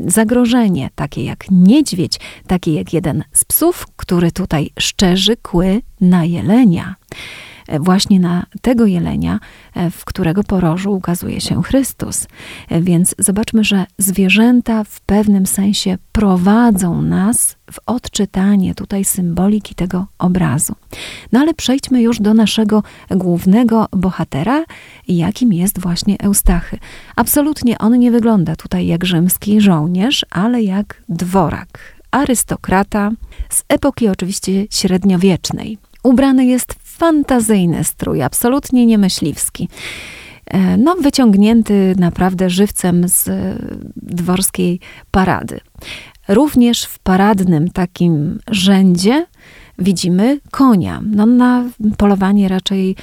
zagrożenie, 0.07 0.89
takie 0.95 1.23
jak 1.23 1.45
niedźwiedź, 1.51 2.19
takie 2.47 2.73
jak 2.73 2.93
jeden 2.93 3.23
z 3.31 3.45
psów, 3.45 3.87
który 3.95 4.31
tutaj 4.31 4.69
szczerzy 4.79 5.37
kły 5.37 5.81
na 6.01 6.25
jelenia 6.25 6.95
właśnie 7.79 8.19
na 8.19 8.45
tego 8.61 8.85
jelenia, 8.85 9.39
e, 9.75 9.91
w 9.91 10.05
którego 10.05 10.43
porożu 10.43 10.93
ukazuje 10.93 11.41
się 11.41 11.63
Chrystus. 11.63 12.27
E, 12.69 12.81
więc 12.81 13.15
zobaczmy, 13.19 13.63
że 13.63 13.85
zwierzęta 13.97 14.83
w 14.83 15.01
pewnym 15.01 15.45
sensie 15.45 15.97
prowadzą 16.11 17.01
nas 17.01 17.55
w 17.71 17.79
odczytanie 17.85 18.75
tutaj 18.75 19.05
symboliki 19.05 19.75
tego 19.75 20.05
obrazu. 20.19 20.75
No 21.31 21.39
ale 21.39 21.53
przejdźmy 21.53 22.01
już 22.01 22.19
do 22.19 22.33
naszego 22.33 22.83
głównego 23.11 23.87
bohatera, 23.91 24.63
jakim 25.07 25.53
jest 25.53 25.79
właśnie 25.79 26.15
Eustachy. 26.19 26.77
Absolutnie 27.15 27.77
on 27.77 27.99
nie 27.99 28.11
wygląda 28.11 28.55
tutaj 28.55 28.87
jak 28.87 29.05
rzymski 29.05 29.61
żołnierz, 29.61 30.25
ale 30.29 30.63
jak 30.63 31.03
dworak, 31.09 31.99
arystokrata 32.11 33.11
z 33.49 33.63
epoki 33.69 34.07
oczywiście 34.07 34.65
średniowiecznej. 34.71 35.77
Ubrany 36.03 36.45
jest 36.45 36.75
fantazyjny 36.99 37.83
strój, 37.83 38.21
absolutnie 38.21 38.85
niemyśliwski. 38.85 39.69
E, 40.45 40.77
no, 40.77 40.95
wyciągnięty 40.95 41.95
naprawdę 41.99 42.49
żywcem 42.49 43.07
z 43.07 43.29
dworskiej 43.95 44.79
parady. 45.11 45.59
Również 46.27 46.83
w 46.83 46.99
paradnym 46.99 47.69
takim 47.69 48.39
rzędzie 48.51 49.25
widzimy 49.79 50.39
konia. 50.51 51.01
No, 51.05 51.25
na 51.25 51.69
polowanie 51.97 52.47
raczej 52.47 52.95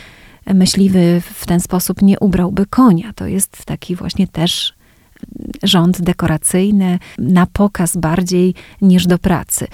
myśliwy 0.54 1.22
w 1.34 1.46
ten 1.46 1.60
sposób 1.60 2.02
nie 2.02 2.18
ubrałby 2.18 2.66
konia. 2.66 3.12
To 3.12 3.26
jest 3.26 3.64
taki 3.64 3.96
właśnie 3.96 4.28
też 4.28 4.74
rząd 5.62 6.00
dekoracyjny, 6.00 6.98
na 7.18 7.46
pokaz 7.46 7.96
bardziej 7.96 8.54
niż 8.82 9.06
do 9.06 9.18
pracy. 9.18 9.66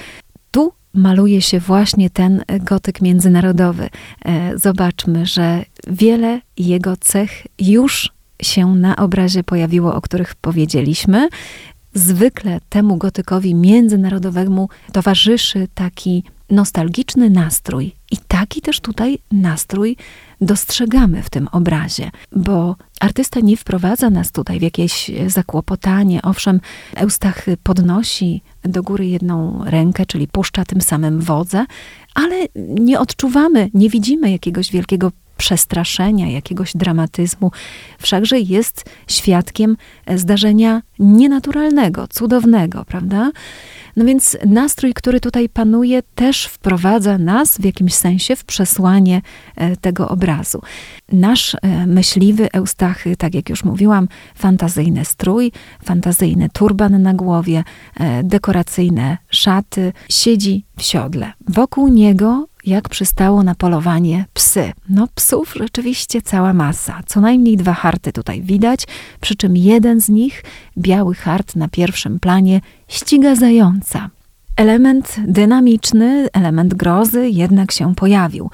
Maluje 0.95 1.43
się 1.43 1.61
właśnie 1.61 2.11
ten 2.11 2.43
gotyk 2.61 3.01
międzynarodowy. 3.01 3.89
E, 4.25 4.59
zobaczmy, 4.59 5.27
że 5.27 5.65
wiele 5.87 6.41
jego 6.57 6.97
cech 6.97 7.47
już 7.59 8.13
się 8.43 8.75
na 8.75 8.97
obrazie 8.97 9.45
pojawiło, 9.45 9.95
o 9.95 10.01
których 10.01 10.35
powiedzieliśmy. 10.35 11.29
Zwykle 11.95 12.61
temu 12.69 12.97
gotykowi 12.97 13.55
międzynarodowemu 13.55 14.69
towarzyszy 14.93 15.69
taki 15.75 16.25
nostalgiczny 16.53 17.31
nastrój. 17.31 17.95
I 18.11 18.17
taki 18.29 18.61
też 18.61 18.81
tutaj 18.81 19.19
nastrój 19.33 19.97
dostrzegamy 20.41 21.23
w 21.23 21.31
tym 21.31 21.49
obrazie, 21.53 22.11
bo 22.33 22.77
artysta 23.01 23.41
nie 23.41 23.57
wprowadza 23.57 24.11
nas 24.11 24.33
tutaj 24.33 24.59
w 24.59 24.63
jakieś 24.63 25.11
zakłopotanie. 25.27 26.23
Owszem, 26.23 26.61
Eustach 26.97 27.47
podnosi 27.63 28.43
do 28.65 28.83
góry 28.83 29.07
jedną 29.07 29.65
rękę, 29.65 30.07
czyli 30.07 30.29
puszcza 30.29 30.65
tym 30.65 30.81
samym 30.81 31.21
wodze, 31.21 31.65
ale 32.15 32.47
nie 32.57 33.01
odczuwamy, 33.01 33.71
nie 33.75 33.91
widzimy 33.91 34.31
jakiegoś 34.31 34.71
wielkiego 34.71 35.13
przestraszenia, 35.37 36.31
jakiegoś 36.31 36.73
dramatyzmu. 36.75 37.51
Wszakże 37.99 38.39
jest 38.41 38.85
świadkiem 39.09 39.77
zdarzenia 40.17 40.83
nienaturalnego, 40.99 42.09
cudownego, 42.09 42.85
prawda? 42.85 43.31
No 43.97 44.05
więc 44.05 44.37
nastrój, 44.47 44.95
który 44.95 45.21
tutaj 45.21 45.49
panuje, 45.49 46.03
też 46.15 46.45
wprowadza 46.47 47.19
nas 47.19 47.59
w 47.59 47.65
jakimś 47.65 47.95
sensie 47.95 48.37
w 48.37 48.45
przesłanie 48.45 49.23
e, 49.57 49.77
tego 49.77 50.09
obrazu. 50.09 50.63
Nasz 51.13 51.55
e, 51.55 51.87
myśliwy 51.87 52.49
Eustachy, 52.53 53.17
tak 53.17 53.35
jak 53.35 53.51
już 53.51 53.65
mówiłam, 53.65 54.09
fantazyjny 54.35 55.05
strój, 55.05 55.53
fantazyjny 55.85 56.49
turban 56.49 57.03
na 57.03 57.15
głowie, 57.15 57.65
e, 58.01 58.23
dekoracyjne 58.23 59.19
szaty, 59.31 59.93
siedzi 60.09 60.65
w 60.79 60.83
siodle. 60.83 61.33
Wokół 61.49 61.89
niego 61.89 62.47
jak 62.65 62.89
przystało 62.89 63.43
na 63.43 63.55
polowanie 63.55 64.25
psy. 64.35 64.73
No 64.89 65.09
psów 65.15 65.55
rzeczywiście 65.57 66.23
cała 66.23 66.53
masa. 66.53 67.01
Co 67.07 67.21
najmniej 67.21 67.57
dwa 67.57 67.73
harty 67.73 68.13
tutaj 68.13 68.43
widać, 68.43 68.87
przy 69.21 69.37
czym 69.37 69.57
jeden 69.57 70.01
z 70.01 70.09
nich, 70.09 70.45
biały 70.79 71.15
hart 71.15 71.57
na 71.57 71.69
pierwszym 71.69 72.21
planie 72.21 72.61
ściga 72.93 73.35
zająca. 73.35 74.11
Element 74.57 75.17
dynamiczny, 75.27 76.29
element 76.33 76.75
grozy 76.75 77.29
jednak 77.29 77.73
się 77.73 77.95
pojawił 77.95 78.51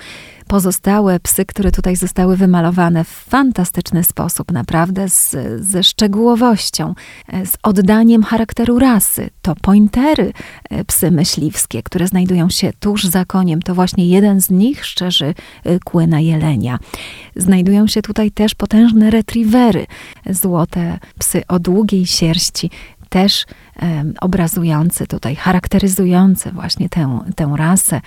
pozostałe 0.48 1.20
psy, 1.20 1.44
które 1.44 1.72
tutaj 1.72 1.96
zostały 1.96 2.36
wymalowane 2.36 3.04
w 3.04 3.08
fantastyczny 3.08 4.04
sposób, 4.04 4.52
naprawdę 4.52 5.08
z, 5.08 5.36
ze 5.60 5.82
szczegółowością, 5.82 6.94
e, 7.28 7.46
z 7.46 7.56
oddaniem 7.62 8.22
charakteru 8.22 8.78
rasy. 8.78 9.30
To 9.42 9.54
pointery, 9.62 10.32
e, 10.70 10.84
psy 10.84 11.10
myśliwskie, 11.10 11.82
które 11.82 12.06
znajdują 12.06 12.50
się 12.50 12.70
tuż 12.80 13.04
za 13.04 13.24
koniem. 13.24 13.62
To 13.62 13.74
właśnie 13.74 14.08
jeden 14.08 14.40
z 14.40 14.50
nich 14.50 14.86
szczerzy 14.86 15.34
e, 15.64 15.78
kły 15.78 16.06
na 16.06 16.20
jelenia. 16.20 16.78
Znajdują 17.36 17.86
się 17.86 18.02
tutaj 18.02 18.30
też 18.30 18.54
potężne 18.54 19.10
retrievery, 19.10 19.86
złote 20.30 20.98
psy 21.18 21.42
o 21.48 21.58
długiej 21.58 22.06
sierści, 22.06 22.70
też 23.08 23.46
obrazujący 24.20 25.06
tutaj, 25.06 25.36
charakteryzujący 25.36 26.52
właśnie 26.52 26.88
tę, 26.88 27.20
tę 27.36 27.52
rasę. 27.56 28.00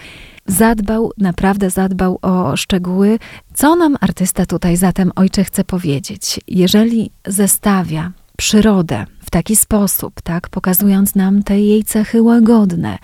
Zadbał, 0.46 1.12
naprawdę 1.18 1.70
zadbał 1.70 2.20
o 2.22 2.58
szczegóły. 2.58 3.20
Co 3.54 3.76
nam 3.76 3.98
artysta 4.02 4.46
tutaj 4.46 4.78
zatem, 4.78 5.12
ojcze, 5.16 5.44
chce 5.44 5.64
powiedzieć? 5.64 6.40
Jeżeli 6.48 7.12
zestawia 7.28 8.12
przyrodę 8.38 9.06
taki 9.32 9.56
sposób, 9.56 10.22
tak, 10.22 10.50
pokazując 10.50 11.16
nam 11.16 11.44
te 11.44 11.60
jej 11.60 11.84
cechy 11.84 12.22
łagodne 12.22 12.98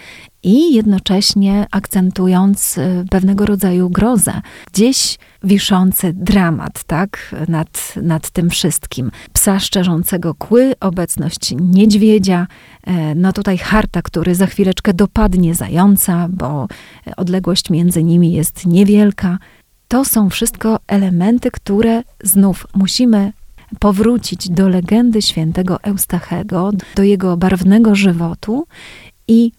i 0.44 0.74
jednocześnie 0.74 1.68
akcentując 1.72 2.78
y, 2.78 3.06
pewnego 3.10 3.46
rodzaju 3.46 3.90
grozę, 3.90 4.42
gdzieś 4.74 5.18
wiszący 5.44 6.14
dramat, 6.14 6.84
tak, 6.84 7.36
nad, 7.48 7.94
nad 8.02 8.30
tym 8.30 8.50
wszystkim. 8.50 9.12
Psa 9.34 9.60
szczerzącego 9.60 10.36
kły, 10.36 10.74
obecność 10.80 11.56
niedźwiedzia, 11.60 12.48
e, 12.84 13.16
no 13.16 13.34
tutaj 13.34 13.58
harta, 13.58 14.02
który 14.02 14.36
za 14.36 14.46
chwileczkę 14.46 14.94
dopadnie 14.94 15.56
zająca, 15.56 16.28
bo 16.30 16.68
odległość 17.18 17.70
między 17.70 18.04
nimi 18.04 18.32
jest 18.32 18.66
niewielka. 18.66 19.38
To 19.88 20.06
są 20.06 20.30
wszystko 20.30 20.80
elementy, 20.88 21.52
które 21.52 22.04
znów 22.24 22.68
musimy 22.76 23.34
powrócić 23.80 24.50
do 24.50 24.70
legendy 24.70 25.22
świętego 25.22 25.82
Eustachego, 25.84 26.72
do 26.96 27.04
jego 27.04 27.38
barwnego 27.38 27.96
żywotu 27.96 28.68
i 29.28 29.52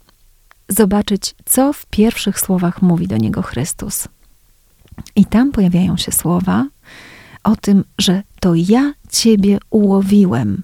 zobaczyć, 0.68 1.34
co 1.44 1.72
w 1.72 1.86
pierwszych 1.86 2.40
słowach 2.40 2.82
mówi 2.82 3.08
do 3.08 3.16
niego 3.16 3.42
Chrystus. 3.42 4.08
I 5.16 5.24
tam 5.24 5.52
pojawiają 5.52 5.96
się 5.96 6.12
słowa 6.12 6.66
o 7.44 7.56
tym, 7.56 7.84
że 7.98 8.22
to 8.40 8.54
ja 8.54 8.92
ciebie 9.10 9.58
ułowiłem. 9.70 10.62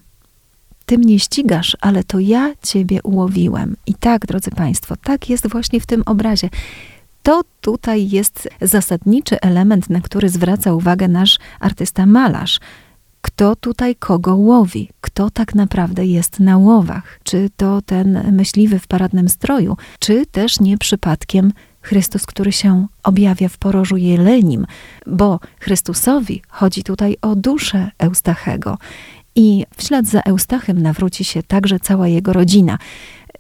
Ty 0.87 0.99
mnie 0.99 1.19
ścigasz, 1.19 1.77
ale 1.81 2.05
to 2.05 2.19
ja 2.21 2.53
ciebie 2.63 3.03
ułowiłem. 3.03 3.77
I 3.87 3.95
tak, 3.95 4.27
drodzy 4.27 4.51
Państwo, 4.51 4.97
tak 4.97 5.31
jest 5.31 5.49
właśnie 5.49 5.81
w 5.81 5.87
tym 5.87 6.03
obrazie. 6.07 6.51
To 7.23 7.43
tutaj 7.61 8.09
jest 8.11 8.49
zasadniczy 8.61 9.41
element, 9.41 9.91
na 9.91 10.01
który 10.01 10.29
zwraca 10.29 10.73
uwagę 10.73 11.09
nasz 11.09 11.39
artysta 11.61 12.07
malarz. 12.07 12.61
Kto 13.25 13.57
tutaj 13.57 13.97
kogo 13.97 14.37
łowi? 14.37 14.89
Kto 15.01 15.31
tak 15.31 15.55
naprawdę 15.55 16.07
jest 16.07 16.41
na 16.41 16.59
łowach? 16.59 17.21
Czy 17.23 17.51
to 17.57 17.83
ten 17.83 18.33
myśliwy 18.33 18.79
w 18.79 18.87
paradnym 18.87 19.29
stroju, 19.29 19.77
czy 19.99 20.27
też 20.27 20.61
nie 20.61 20.79
przypadkiem 20.79 21.53
Chrystus, 21.81 22.27
który 22.27 22.53
się 22.53 22.87
objawia 23.03 23.49
w 23.49 23.59
porożu 23.59 23.97
jelenim, 23.97 24.67
bo 25.07 25.41
Chrystusowi 25.61 26.43
chodzi 26.49 26.83
tutaj 26.83 27.17
o 27.23 27.37
duszę 27.37 27.91
Eustachego. 27.99 28.79
I 29.35 29.65
w 29.77 29.83
ślad 29.83 30.07
za 30.07 30.21
Eustachem 30.21 30.83
nawróci 30.83 31.25
się 31.25 31.43
także 31.43 31.81
cała 31.81 32.09
jego 32.09 32.33
rodzina. 32.33 32.79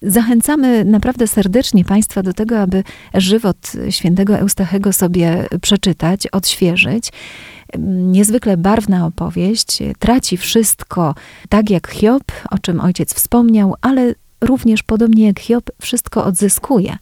Zachęcamy 0.02 0.84
naprawdę 0.84 1.26
serdecznie 1.26 1.84
Państwa 1.84 2.22
do 2.22 2.32
tego, 2.32 2.60
aby 2.60 2.84
żywot 3.14 3.72
świętego 3.90 4.38
Eustachego 4.38 4.92
sobie 4.92 5.46
przeczytać, 5.60 6.26
odświeżyć. 6.26 7.10
Niezwykle 7.78 8.56
barwna 8.56 9.06
opowieść, 9.06 9.78
traci 9.98 10.36
wszystko, 10.36 11.14
tak 11.48 11.70
jak 11.70 11.88
Hiob, 11.88 12.32
o 12.50 12.58
czym 12.58 12.80
ojciec 12.80 13.14
wspomniał, 13.14 13.74
ale 13.80 14.14
również 14.40 14.82
podobnie 14.82 15.26
jak 15.26 15.40
Hiob, 15.40 15.70
wszystko 15.80 16.24
odzyskuje. 16.24 16.96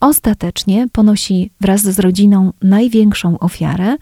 Ostatecznie 0.00 0.86
ponosi 0.92 1.50
wraz 1.60 1.82
z 1.82 1.98
rodziną 1.98 2.52
największą 2.62 3.38
ofiarę, 3.38 3.96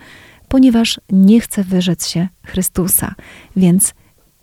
ponieważ 0.49 1.01
nie 1.13 1.41
chce 1.41 1.65
wyrzec 1.65 2.09
się 2.09 2.29
Chrystusa. 2.45 3.15
Więc 3.57 3.95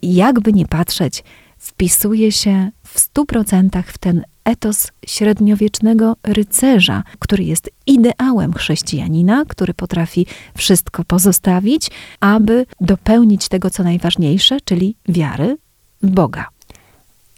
jakby 0.02 0.54
nie 0.54 0.66
patrzeć, 0.66 1.24
wpisuje 1.58 2.32
się 2.32 2.72
w 2.94 3.00
stu 3.00 3.26
procentach 3.26 3.88
w 3.88 3.98
ten 3.98 4.24
etos 4.46 4.92
średniowiecznego 5.06 6.16
rycerza, 6.24 7.04
który 7.20 7.44
jest 7.44 7.70
ideałem 7.88 8.54
chrześcijanina, 8.54 9.44
który 9.48 9.74
potrafi 9.74 10.26
wszystko 10.58 11.04
pozostawić, 11.04 11.92
aby 12.20 12.66
dopełnić 12.82 13.48
tego, 13.48 13.70
co 13.70 13.84
najważniejsze, 13.84 14.58
czyli 14.66 14.96
wiary 15.10 15.58
w 16.02 16.10
Boga. 16.10 16.46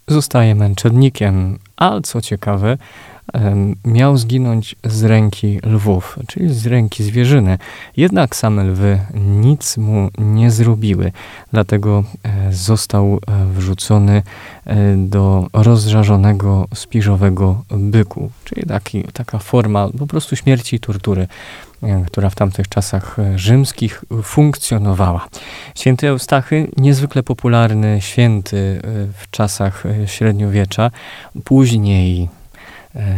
Zostaje 0.08 0.56
męczennikiem, 0.56 1.60
a 1.78 2.02
co 2.02 2.22
ciekawe, 2.22 2.78
miał 3.86 4.18
zginąć 4.18 4.76
z 4.84 5.04
ręki 5.04 5.60
lwów, 5.64 6.20
czyli 6.28 6.54
z 6.54 6.68
ręki 6.68 7.04
zwierzyny. 7.04 7.58
Jednak 7.98 8.36
same 8.36 8.64
lwy 8.64 9.00
nic 9.14 9.78
mu 9.78 10.10
nie 10.18 10.52
zrobiły, 10.52 11.12
dlatego 11.54 12.04
e, 12.24 12.54
został 12.54 13.14
e, 13.14 13.46
wrzucony 13.46 14.24
e, 14.66 14.96
do 14.98 15.48
rozżarzonego 15.54 16.68
spiżowego 16.76 17.64
byku, 17.70 18.32
czyli 18.44 18.66
taki, 18.66 19.04
taka 19.04 19.40
forma 19.40 19.90
po 20.00 20.08
prostu 20.08 20.36
śmierci 20.36 20.76
i 20.76 20.80
tortury 20.80 21.28
która 22.08 22.30
w 22.30 22.36
tamtych 22.36 22.70
czasach 22.70 23.18
rzymskich 23.36 24.04
funkcjonowała. 24.24 25.28
Święty 25.76 26.08
Eustachy, 26.08 26.68
niezwykle 26.78 27.24
popularny 27.24 28.02
święty 28.02 28.82
w 29.14 29.30
czasach 29.32 29.84
średniowiecza, 30.06 30.92
później 31.44 32.30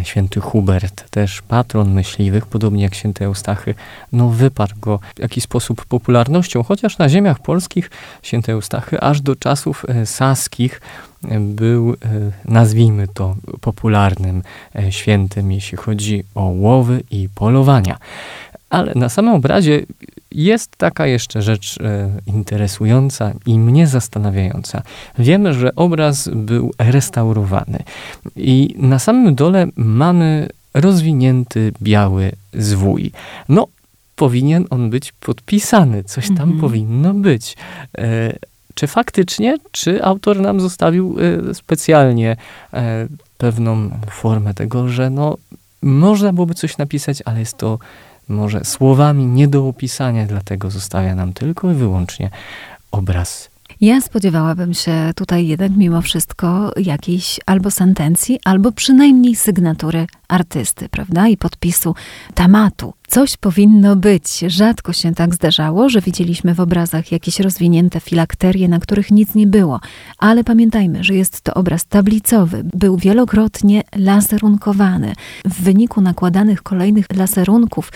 święty 0.03 0.39
Hubert, 0.39 1.09
też 1.09 1.41
patron 1.41 1.93
myśliwych, 1.93 2.45
podobnie 2.45 2.83
jak 2.83 2.95
święty 2.95 3.25
Eustachy, 3.25 3.75
no 4.11 4.29
wyparł 4.29 4.73
go 4.81 4.99
w 5.15 5.19
jakiś 5.19 5.43
sposób 5.43 5.85
popularnością, 5.85 6.63
chociaż 6.63 6.97
na 6.97 7.09
ziemiach 7.09 7.39
polskich 7.39 7.89
święty 8.21 8.51
Eustachy 8.51 9.01
aż 9.01 9.21
do 9.21 9.35
czasów 9.35 9.85
e, 9.87 10.05
saskich 10.05 10.81
e, 11.27 11.39
był, 11.39 11.95
nazwijmy 12.45 13.07
to, 13.07 13.35
popularnym 13.61 14.43
świętym, 14.89 15.51
jeśli 15.51 15.77
chodzi 15.77 16.23
o 16.35 16.43
łowy 16.43 17.03
i 17.11 17.29
polowania. 17.35 17.97
Ale 18.69 18.93
na 18.95 19.09
samym 19.09 19.33
obrazie 19.33 19.85
jest 20.31 20.75
taka 20.77 21.07
jeszcze 21.07 21.41
rzecz 21.41 21.77
e, 21.81 22.09
interesująca 22.27 23.33
i 23.45 23.59
mnie 23.59 23.87
zastanawiająca. 23.87 24.81
Wiemy, 25.19 25.53
że 25.53 25.75
obraz 25.75 26.29
był 26.33 26.71
restaurowany 26.79 27.79
i 28.35 28.75
na 28.77 28.99
samym 28.99 29.35
dole 29.35 29.67
mamy 29.75 30.49
rozwinięty 30.73 31.71
biały 31.81 32.31
zwój. 32.53 33.11
No, 33.49 33.67
powinien 34.15 34.65
on 34.69 34.89
być 34.89 35.11
podpisany, 35.11 36.03
coś 36.03 36.27
tam 36.27 36.39
mhm. 36.39 36.59
powinno 36.59 37.13
być. 37.13 37.57
E, 37.97 38.33
czy 38.73 38.87
faktycznie, 38.87 39.57
czy 39.71 40.03
autor 40.03 40.41
nam 40.41 40.59
zostawił 40.59 41.17
e, 41.49 41.53
specjalnie 41.53 42.37
pewną 43.37 43.89
formę 44.11 44.53
tego, 44.53 44.89
że 44.89 45.09
no, 45.09 45.37
można 45.81 46.33
byłoby 46.33 46.53
coś 46.53 46.77
napisać, 46.77 47.21
ale 47.25 47.39
jest 47.39 47.57
to 47.57 47.79
może 48.27 48.65
słowami 48.65 49.25
nie 49.25 49.47
do 49.47 49.67
opisania, 49.67 50.25
dlatego 50.25 50.71
zostawia 50.71 51.15
nam 51.15 51.33
tylko 51.33 51.71
i 51.71 51.73
wyłącznie 51.73 52.29
obraz. 52.91 53.49
Ja 53.81 54.01
spodziewałabym 54.01 54.73
się 54.73 55.11
tutaj 55.15 55.47
jednak 55.47 55.71
mimo 55.71 56.01
wszystko 56.01 56.71
jakiejś 56.77 57.39
albo 57.45 57.71
sentencji, 57.71 58.39
albo 58.45 58.71
przynajmniej 58.71 59.35
sygnatury 59.35 60.07
artysty, 60.27 60.89
prawda? 60.89 61.27
I 61.27 61.37
podpisu 61.37 61.95
tematu. 62.33 62.93
Coś 63.07 63.37
powinno 63.37 63.95
być. 63.95 64.39
Rzadko 64.47 64.93
się 64.93 65.13
tak 65.15 65.35
zdarzało, 65.35 65.89
że 65.89 66.01
widzieliśmy 66.01 66.53
w 66.53 66.59
obrazach 66.59 67.11
jakieś 67.11 67.39
rozwinięte 67.39 67.99
filakterie, 67.99 68.67
na 68.67 68.79
których 68.79 69.11
nic 69.11 69.35
nie 69.35 69.47
było. 69.47 69.79
Ale 70.17 70.43
pamiętajmy, 70.43 71.03
że 71.03 71.13
jest 71.13 71.41
to 71.41 71.53
obraz 71.53 71.85
tablicowy. 71.85 72.63
Był 72.73 72.97
wielokrotnie 72.97 73.83
laserunkowany. 73.95 75.13
W 75.45 75.61
wyniku 75.61 76.01
nakładanych 76.01 76.63
kolejnych 76.63 77.05
laserunków, 77.15 77.91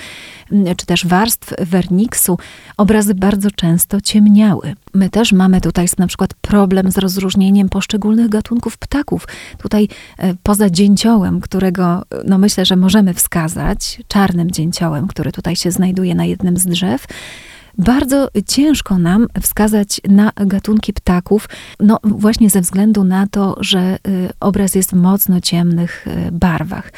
mm, 0.52 0.76
czy 0.76 0.86
też 0.86 1.06
warstw 1.06 1.54
werniksu, 1.60 2.38
obrazy 2.78 3.16
bardzo 3.16 3.52
często 3.52 4.02
ciemniały. 4.02 4.74
My 4.94 5.10
też 5.10 5.34
mamy 5.34 5.62
tutaj 5.72 5.88
na 5.98 6.08
przykład 6.08 6.34
problem 6.34 6.92
z 6.92 6.98
rozróżnieniem 6.98 7.70
poszczególnych 7.70 8.30
gatunków 8.30 8.78
ptaków. 8.78 9.28
Tutaj 9.58 9.88
e, 10.18 10.34
poza 10.44 10.70
dzięciołem, 10.70 11.42
którego 11.42 12.04
no 12.26 12.38
myślę, 12.38 12.66
że 12.66 12.76
możemy 12.76 13.14
wskazać, 13.14 14.02
czarnym 14.08 14.52
dzięciołem, 14.52 15.08
który 15.08 15.32
tutaj 15.32 15.56
się 15.56 15.72
znajduje 15.72 16.16
na 16.16 16.26
jednym 16.26 16.58
z 16.58 16.66
drzew, 16.66 17.06
Bardzo 17.78 18.30
ciężko 18.48 18.98
nam 18.98 19.28
wskazać 19.42 20.02
na 20.10 20.32
gatunki 20.36 20.94
ptaków, 20.94 21.50
no 21.80 22.00
właśnie 22.04 22.50
ze 22.50 22.62
względu 22.62 23.04
na 23.04 23.28
to, 23.28 23.56
że 23.60 23.98
y, 24.08 24.30
obraz 24.40 24.76
jest 24.76 24.92
w 24.92 24.96
mocno 24.96 25.42
ciemnych 25.42 26.06
barwach. 26.32 26.92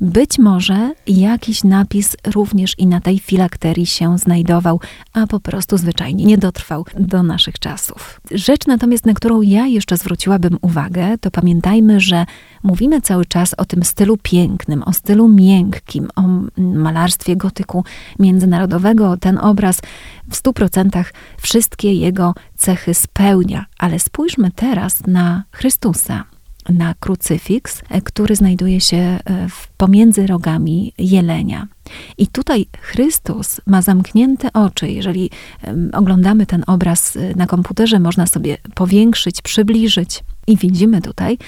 Być 0.00 0.38
może 0.38 0.94
jakiś 1.06 1.64
napis 1.64 2.16
również 2.26 2.78
i 2.78 2.86
na 2.86 3.00
tej 3.00 3.18
filakterii 3.18 3.86
się 3.86 4.18
znajdował, 4.18 4.80
a 5.12 5.26
po 5.26 5.40
prostu 5.40 5.78
zwyczajnie 5.78 6.24
nie 6.24 6.38
dotrwał 6.38 6.84
do 6.98 7.22
naszych 7.22 7.58
czasów. 7.58 8.20
Rzecz 8.30 8.66
natomiast, 8.66 9.06
na 9.06 9.14
którą 9.14 9.42
ja 9.42 9.66
jeszcze 9.66 9.96
zwróciłabym 9.96 10.58
uwagę, 10.60 11.18
to 11.20 11.30
pamiętajmy, 11.30 12.00
że 12.00 12.26
mówimy 12.62 13.00
cały 13.00 13.26
czas 13.26 13.54
o 13.54 13.64
tym 13.64 13.84
stylu 13.84 14.16
pięknym, 14.22 14.82
o 14.82 14.92
stylu 14.92 15.28
miękkim, 15.28 16.08
o 16.16 16.22
malarstwie 16.58 17.36
gotyku 17.36 17.84
międzynarodowego. 18.18 19.16
Ten 19.16 19.38
obraz 19.38 19.80
w 20.30 20.36
stu 20.36 20.52
procentach 20.52 21.12
wszystkie 21.40 21.94
jego 21.94 22.34
cechy 22.56 22.94
spełnia, 22.94 23.66
ale 23.78 23.98
spójrzmy 23.98 24.50
teraz 24.50 25.06
na 25.06 25.44
Chrystusa 25.52 26.24
na 26.68 26.94
krucyfiks, 27.00 27.82
e, 27.88 28.00
który 28.00 28.36
znajduje 28.36 28.80
się 28.80 28.96
e, 28.96 29.20
pomiędzy 29.76 30.26
rogami 30.26 30.92
jelenia. 30.98 31.66
I 32.18 32.26
tutaj 32.26 32.66
Chrystus 32.80 33.60
ma 33.66 33.82
zamknięte 33.82 34.52
oczy. 34.52 34.88
Jeżeli 34.88 35.30
oglądamy 35.92 36.46
ten 36.46 36.64
obraz 36.66 37.16
e, 37.16 37.34
na 37.36 37.46
komputerze, 37.46 38.00
można 38.00 38.26
sobie 38.26 38.56
powiększyć, 38.74 39.42
przybliżyć. 39.42 40.24
I 40.46 40.56
widzimy 40.56 41.02
tutaj, 41.02 41.38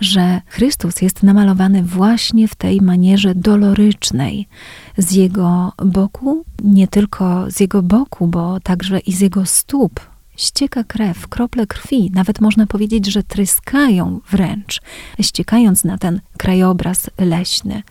że 0.00 0.40
Chrystus 0.46 1.02
jest 1.02 1.22
namalowany 1.22 1.82
właśnie 1.82 2.48
w 2.48 2.54
tej 2.54 2.80
manierze 2.80 3.34
dolorycznej. 3.34 4.48
Z 4.98 5.12
jego 5.12 5.72
boku, 5.84 6.44
nie 6.64 6.88
tylko 6.88 7.50
z 7.50 7.60
jego 7.60 7.82
boku, 7.82 8.26
bo 8.26 8.60
także 8.60 8.98
i 8.98 9.12
z 9.12 9.20
jego 9.20 9.46
stóp 9.46 10.00
ścieka 10.38 10.84
krew, 10.84 11.28
krople 11.28 11.66
krwi, 11.66 12.10
nawet 12.14 12.40
można 12.40 12.66
powiedzieć, 12.66 13.06
że 13.06 13.22
tryskają 13.22 14.20
wręcz, 14.30 14.80
ściekając 15.20 15.84
na 15.84 15.98
ten 15.98 16.20
krajobraz 16.38 17.10
leśny. 17.18 17.82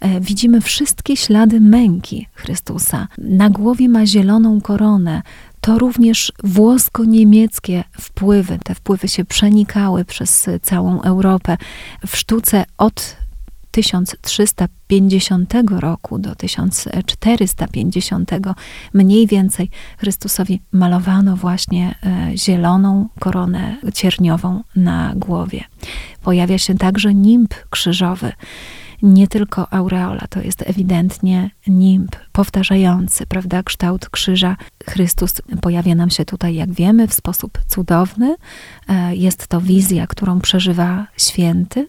E, 0.00 0.20
widzimy 0.20 0.60
wszystkie 0.60 1.16
ślady 1.16 1.60
męki 1.60 2.26
Chrystusa. 2.34 3.08
Na 3.18 3.50
głowie 3.50 3.88
ma 3.88 4.06
zieloną 4.06 4.60
koronę, 4.60 5.22
to 5.60 5.78
również 5.78 6.32
włosko-niemieckie 6.44 7.84
wpływy. 8.00 8.58
Te 8.64 8.74
wpływy 8.74 9.08
się 9.08 9.24
przenikały 9.24 10.04
przez 10.04 10.46
całą 10.62 11.02
Europę. 11.02 11.56
W 12.06 12.16
sztuce 12.16 12.64
od 12.78 13.16
1350 13.76 15.54
roku 15.70 16.18
do 16.18 16.34
1450 16.34 18.30
mniej 18.94 19.26
więcej 19.26 19.70
Chrystusowi 19.98 20.60
malowano 20.72 21.36
właśnie 21.36 21.94
e, 22.06 22.36
zieloną 22.36 23.08
koronę 23.18 23.76
cierniową 23.94 24.62
na 24.76 25.12
głowie. 25.16 25.64
Pojawia 26.22 26.58
się 26.58 26.74
także 26.74 27.14
nimb 27.14 27.54
krzyżowy 27.70 28.32
nie 29.02 29.28
tylko 29.28 29.72
aureola, 29.72 30.26
to 30.30 30.40
jest 30.40 30.62
ewidentnie 30.66 31.50
nimb 31.66 32.16
powtarzający, 32.32 33.26
prawda, 33.26 33.62
kształt 33.62 34.08
krzyża. 34.08 34.56
Chrystus 34.90 35.32
pojawia 35.60 35.94
nam 35.94 36.10
się 36.10 36.24
tutaj, 36.24 36.54
jak 36.54 36.72
wiemy, 36.72 37.08
w 37.08 37.14
sposób 37.14 37.58
cudowny. 37.66 38.36
E, 38.88 39.16
jest 39.16 39.46
to 39.46 39.60
wizja, 39.60 40.06
którą 40.06 40.40
przeżywa 40.40 41.06
święty. 41.16 41.88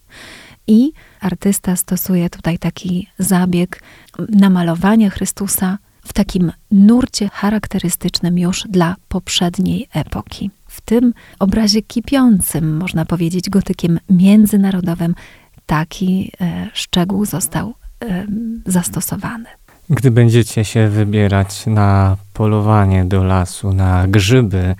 I 0.67 0.91
artysta 1.21 1.75
stosuje 1.75 2.29
tutaj 2.29 2.59
taki 2.59 3.07
zabieg 3.19 3.81
namalowania 4.29 5.09
Chrystusa 5.09 5.77
w 6.01 6.13
takim 6.13 6.51
nurcie 6.71 7.29
charakterystycznym 7.29 8.39
już 8.39 8.63
dla 8.69 8.95
poprzedniej 9.07 9.87
epoki. 9.93 10.51
W 10.67 10.81
tym 10.81 11.13
obrazie 11.39 11.81
kipiącym, 11.81 12.77
można 12.77 13.05
powiedzieć, 13.05 13.49
gotykiem 13.49 13.99
międzynarodowym, 14.09 15.15
taki 15.65 16.31
e, 16.41 16.69
szczegół 16.73 17.25
został 17.25 17.73
e, 18.03 18.25
zastosowany. 18.65 19.49
Gdy 19.89 20.11
będziecie 20.11 20.65
się 20.65 20.89
wybierać 20.89 21.65
na 21.65 22.17
polowanie 22.33 23.05
do 23.05 23.23
lasu, 23.23 23.73
na 23.73 24.07
grzyby, 24.07 24.75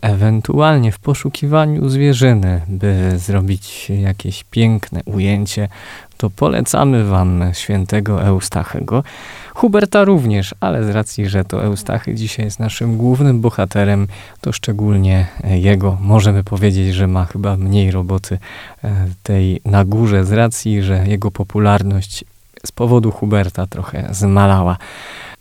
ewentualnie 0.00 0.92
w 0.92 0.98
poszukiwaniu 0.98 1.88
zwierzyny, 1.88 2.60
by 2.68 3.12
zrobić 3.18 3.90
jakieś 3.90 4.44
piękne 4.44 5.00
ujęcie, 5.04 5.68
to 6.16 6.30
polecamy 6.30 7.04
Wam 7.04 7.44
świętego 7.52 8.22
Eustachego. 8.22 9.04
Huberta 9.54 10.04
również, 10.04 10.54
ale 10.60 10.84
z 10.84 10.88
racji, 10.88 11.28
że 11.28 11.44
to 11.44 11.64
Eustachy 11.64 12.14
dzisiaj 12.14 12.44
jest 12.44 12.60
naszym 12.60 12.96
głównym 12.96 13.40
bohaterem, 13.40 14.06
to 14.40 14.52
szczególnie 14.52 15.26
jego 15.44 15.98
możemy 16.00 16.44
powiedzieć, 16.44 16.94
że 16.94 17.06
ma 17.06 17.24
chyba 17.24 17.56
mniej 17.56 17.90
roboty 17.90 18.38
e, 18.84 19.06
tej 19.22 19.60
na 19.64 19.84
górze, 19.84 20.24
z 20.24 20.32
racji, 20.32 20.82
że 20.82 21.08
jego 21.08 21.30
popularność 21.30 22.24
z 22.66 22.72
powodu 22.72 23.10
Huberta 23.10 23.66
trochę 23.66 24.08
zmalała. 24.10 24.76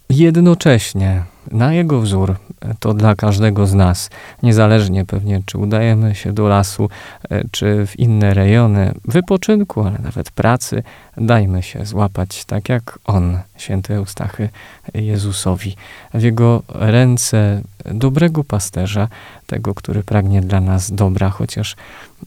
Jednocześnie 0.09 1.23
na 1.51 1.73
jego 1.73 2.01
wzór 2.01 2.35
to 2.79 2.93
dla 2.93 3.15
każdego 3.15 3.67
z 3.67 3.73
nas, 3.73 4.09
niezależnie 4.43 5.05
pewnie 5.05 5.41
czy 5.45 5.57
udajemy 5.57 6.15
się 6.15 6.33
do 6.33 6.47
lasu, 6.47 6.89
e, 7.29 7.43
czy 7.51 7.87
w 7.87 7.99
inne 7.99 8.33
rejony 8.33 8.93
wypoczynku, 9.05 9.81
ale 9.81 9.99
nawet 9.99 10.31
pracy, 10.31 10.83
dajmy 11.17 11.63
się 11.63 11.85
złapać 11.85 12.45
tak 12.45 12.69
jak 12.69 12.99
on, 13.05 13.39
święty 13.57 13.93
Eustachy 13.93 14.49
Jezusowi. 14.93 15.75
W 16.13 16.21
jego 16.21 16.63
ręce 16.69 17.61
dobrego 17.85 18.43
pasterza, 18.43 19.07
tego, 19.47 19.73
który 19.73 20.03
pragnie 20.03 20.41
dla 20.41 20.61
nas 20.61 20.91
dobra, 20.91 21.29
chociaż 21.29 21.75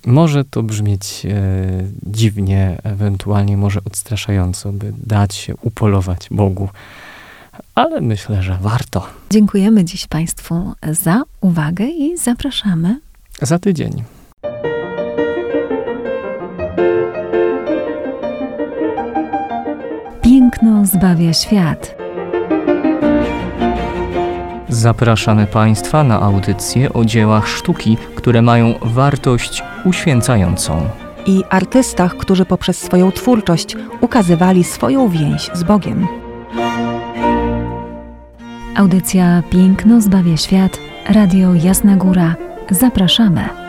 może 0.06 0.44
to 0.44 0.62
brzmieć 0.62 1.26
e, 1.26 1.32
dziwnie, 2.02 2.78
ewentualnie 2.82 3.56
może 3.56 3.80
odstraszająco, 3.84 4.72
by 4.72 4.92
dać 5.06 5.34
się 5.34 5.54
upolować 5.62 6.28
Bogu 6.30 6.68
ale 7.74 8.00
myślę, 8.00 8.42
że 8.42 8.58
warto. 8.60 9.06
Dziękujemy 9.30 9.84
dziś 9.84 10.06
Państwu 10.06 10.72
za 10.90 11.22
uwagę 11.40 11.84
i 11.84 12.16
zapraszamy 12.16 13.00
za 13.42 13.58
tydzień. 13.58 14.04
Piękno 20.22 20.86
zbawia 20.86 21.32
świat. 21.32 21.94
Zapraszamy 24.68 25.46
Państwa 25.46 26.04
na 26.04 26.20
audycję 26.20 26.92
o 26.92 27.04
dziełach 27.04 27.48
sztuki, 27.48 27.96
które 28.14 28.42
mają 28.42 28.74
wartość 28.82 29.62
uświęcającą. 29.84 30.88
I 31.26 31.44
artystach, 31.50 32.16
którzy 32.16 32.44
poprzez 32.44 32.78
swoją 32.78 33.12
twórczość 33.12 33.76
ukazywali 34.00 34.64
swoją 34.64 35.08
więź 35.08 35.50
z 35.54 35.62
Bogiem. 35.62 36.29
Audycja 38.74 39.42
Piękno 39.50 40.00
zbawia 40.00 40.37
świat. 40.37 40.78
Radio 41.09 41.54
Jasna 41.54 41.96
Góra. 41.96 42.35
Zapraszamy. 42.70 43.59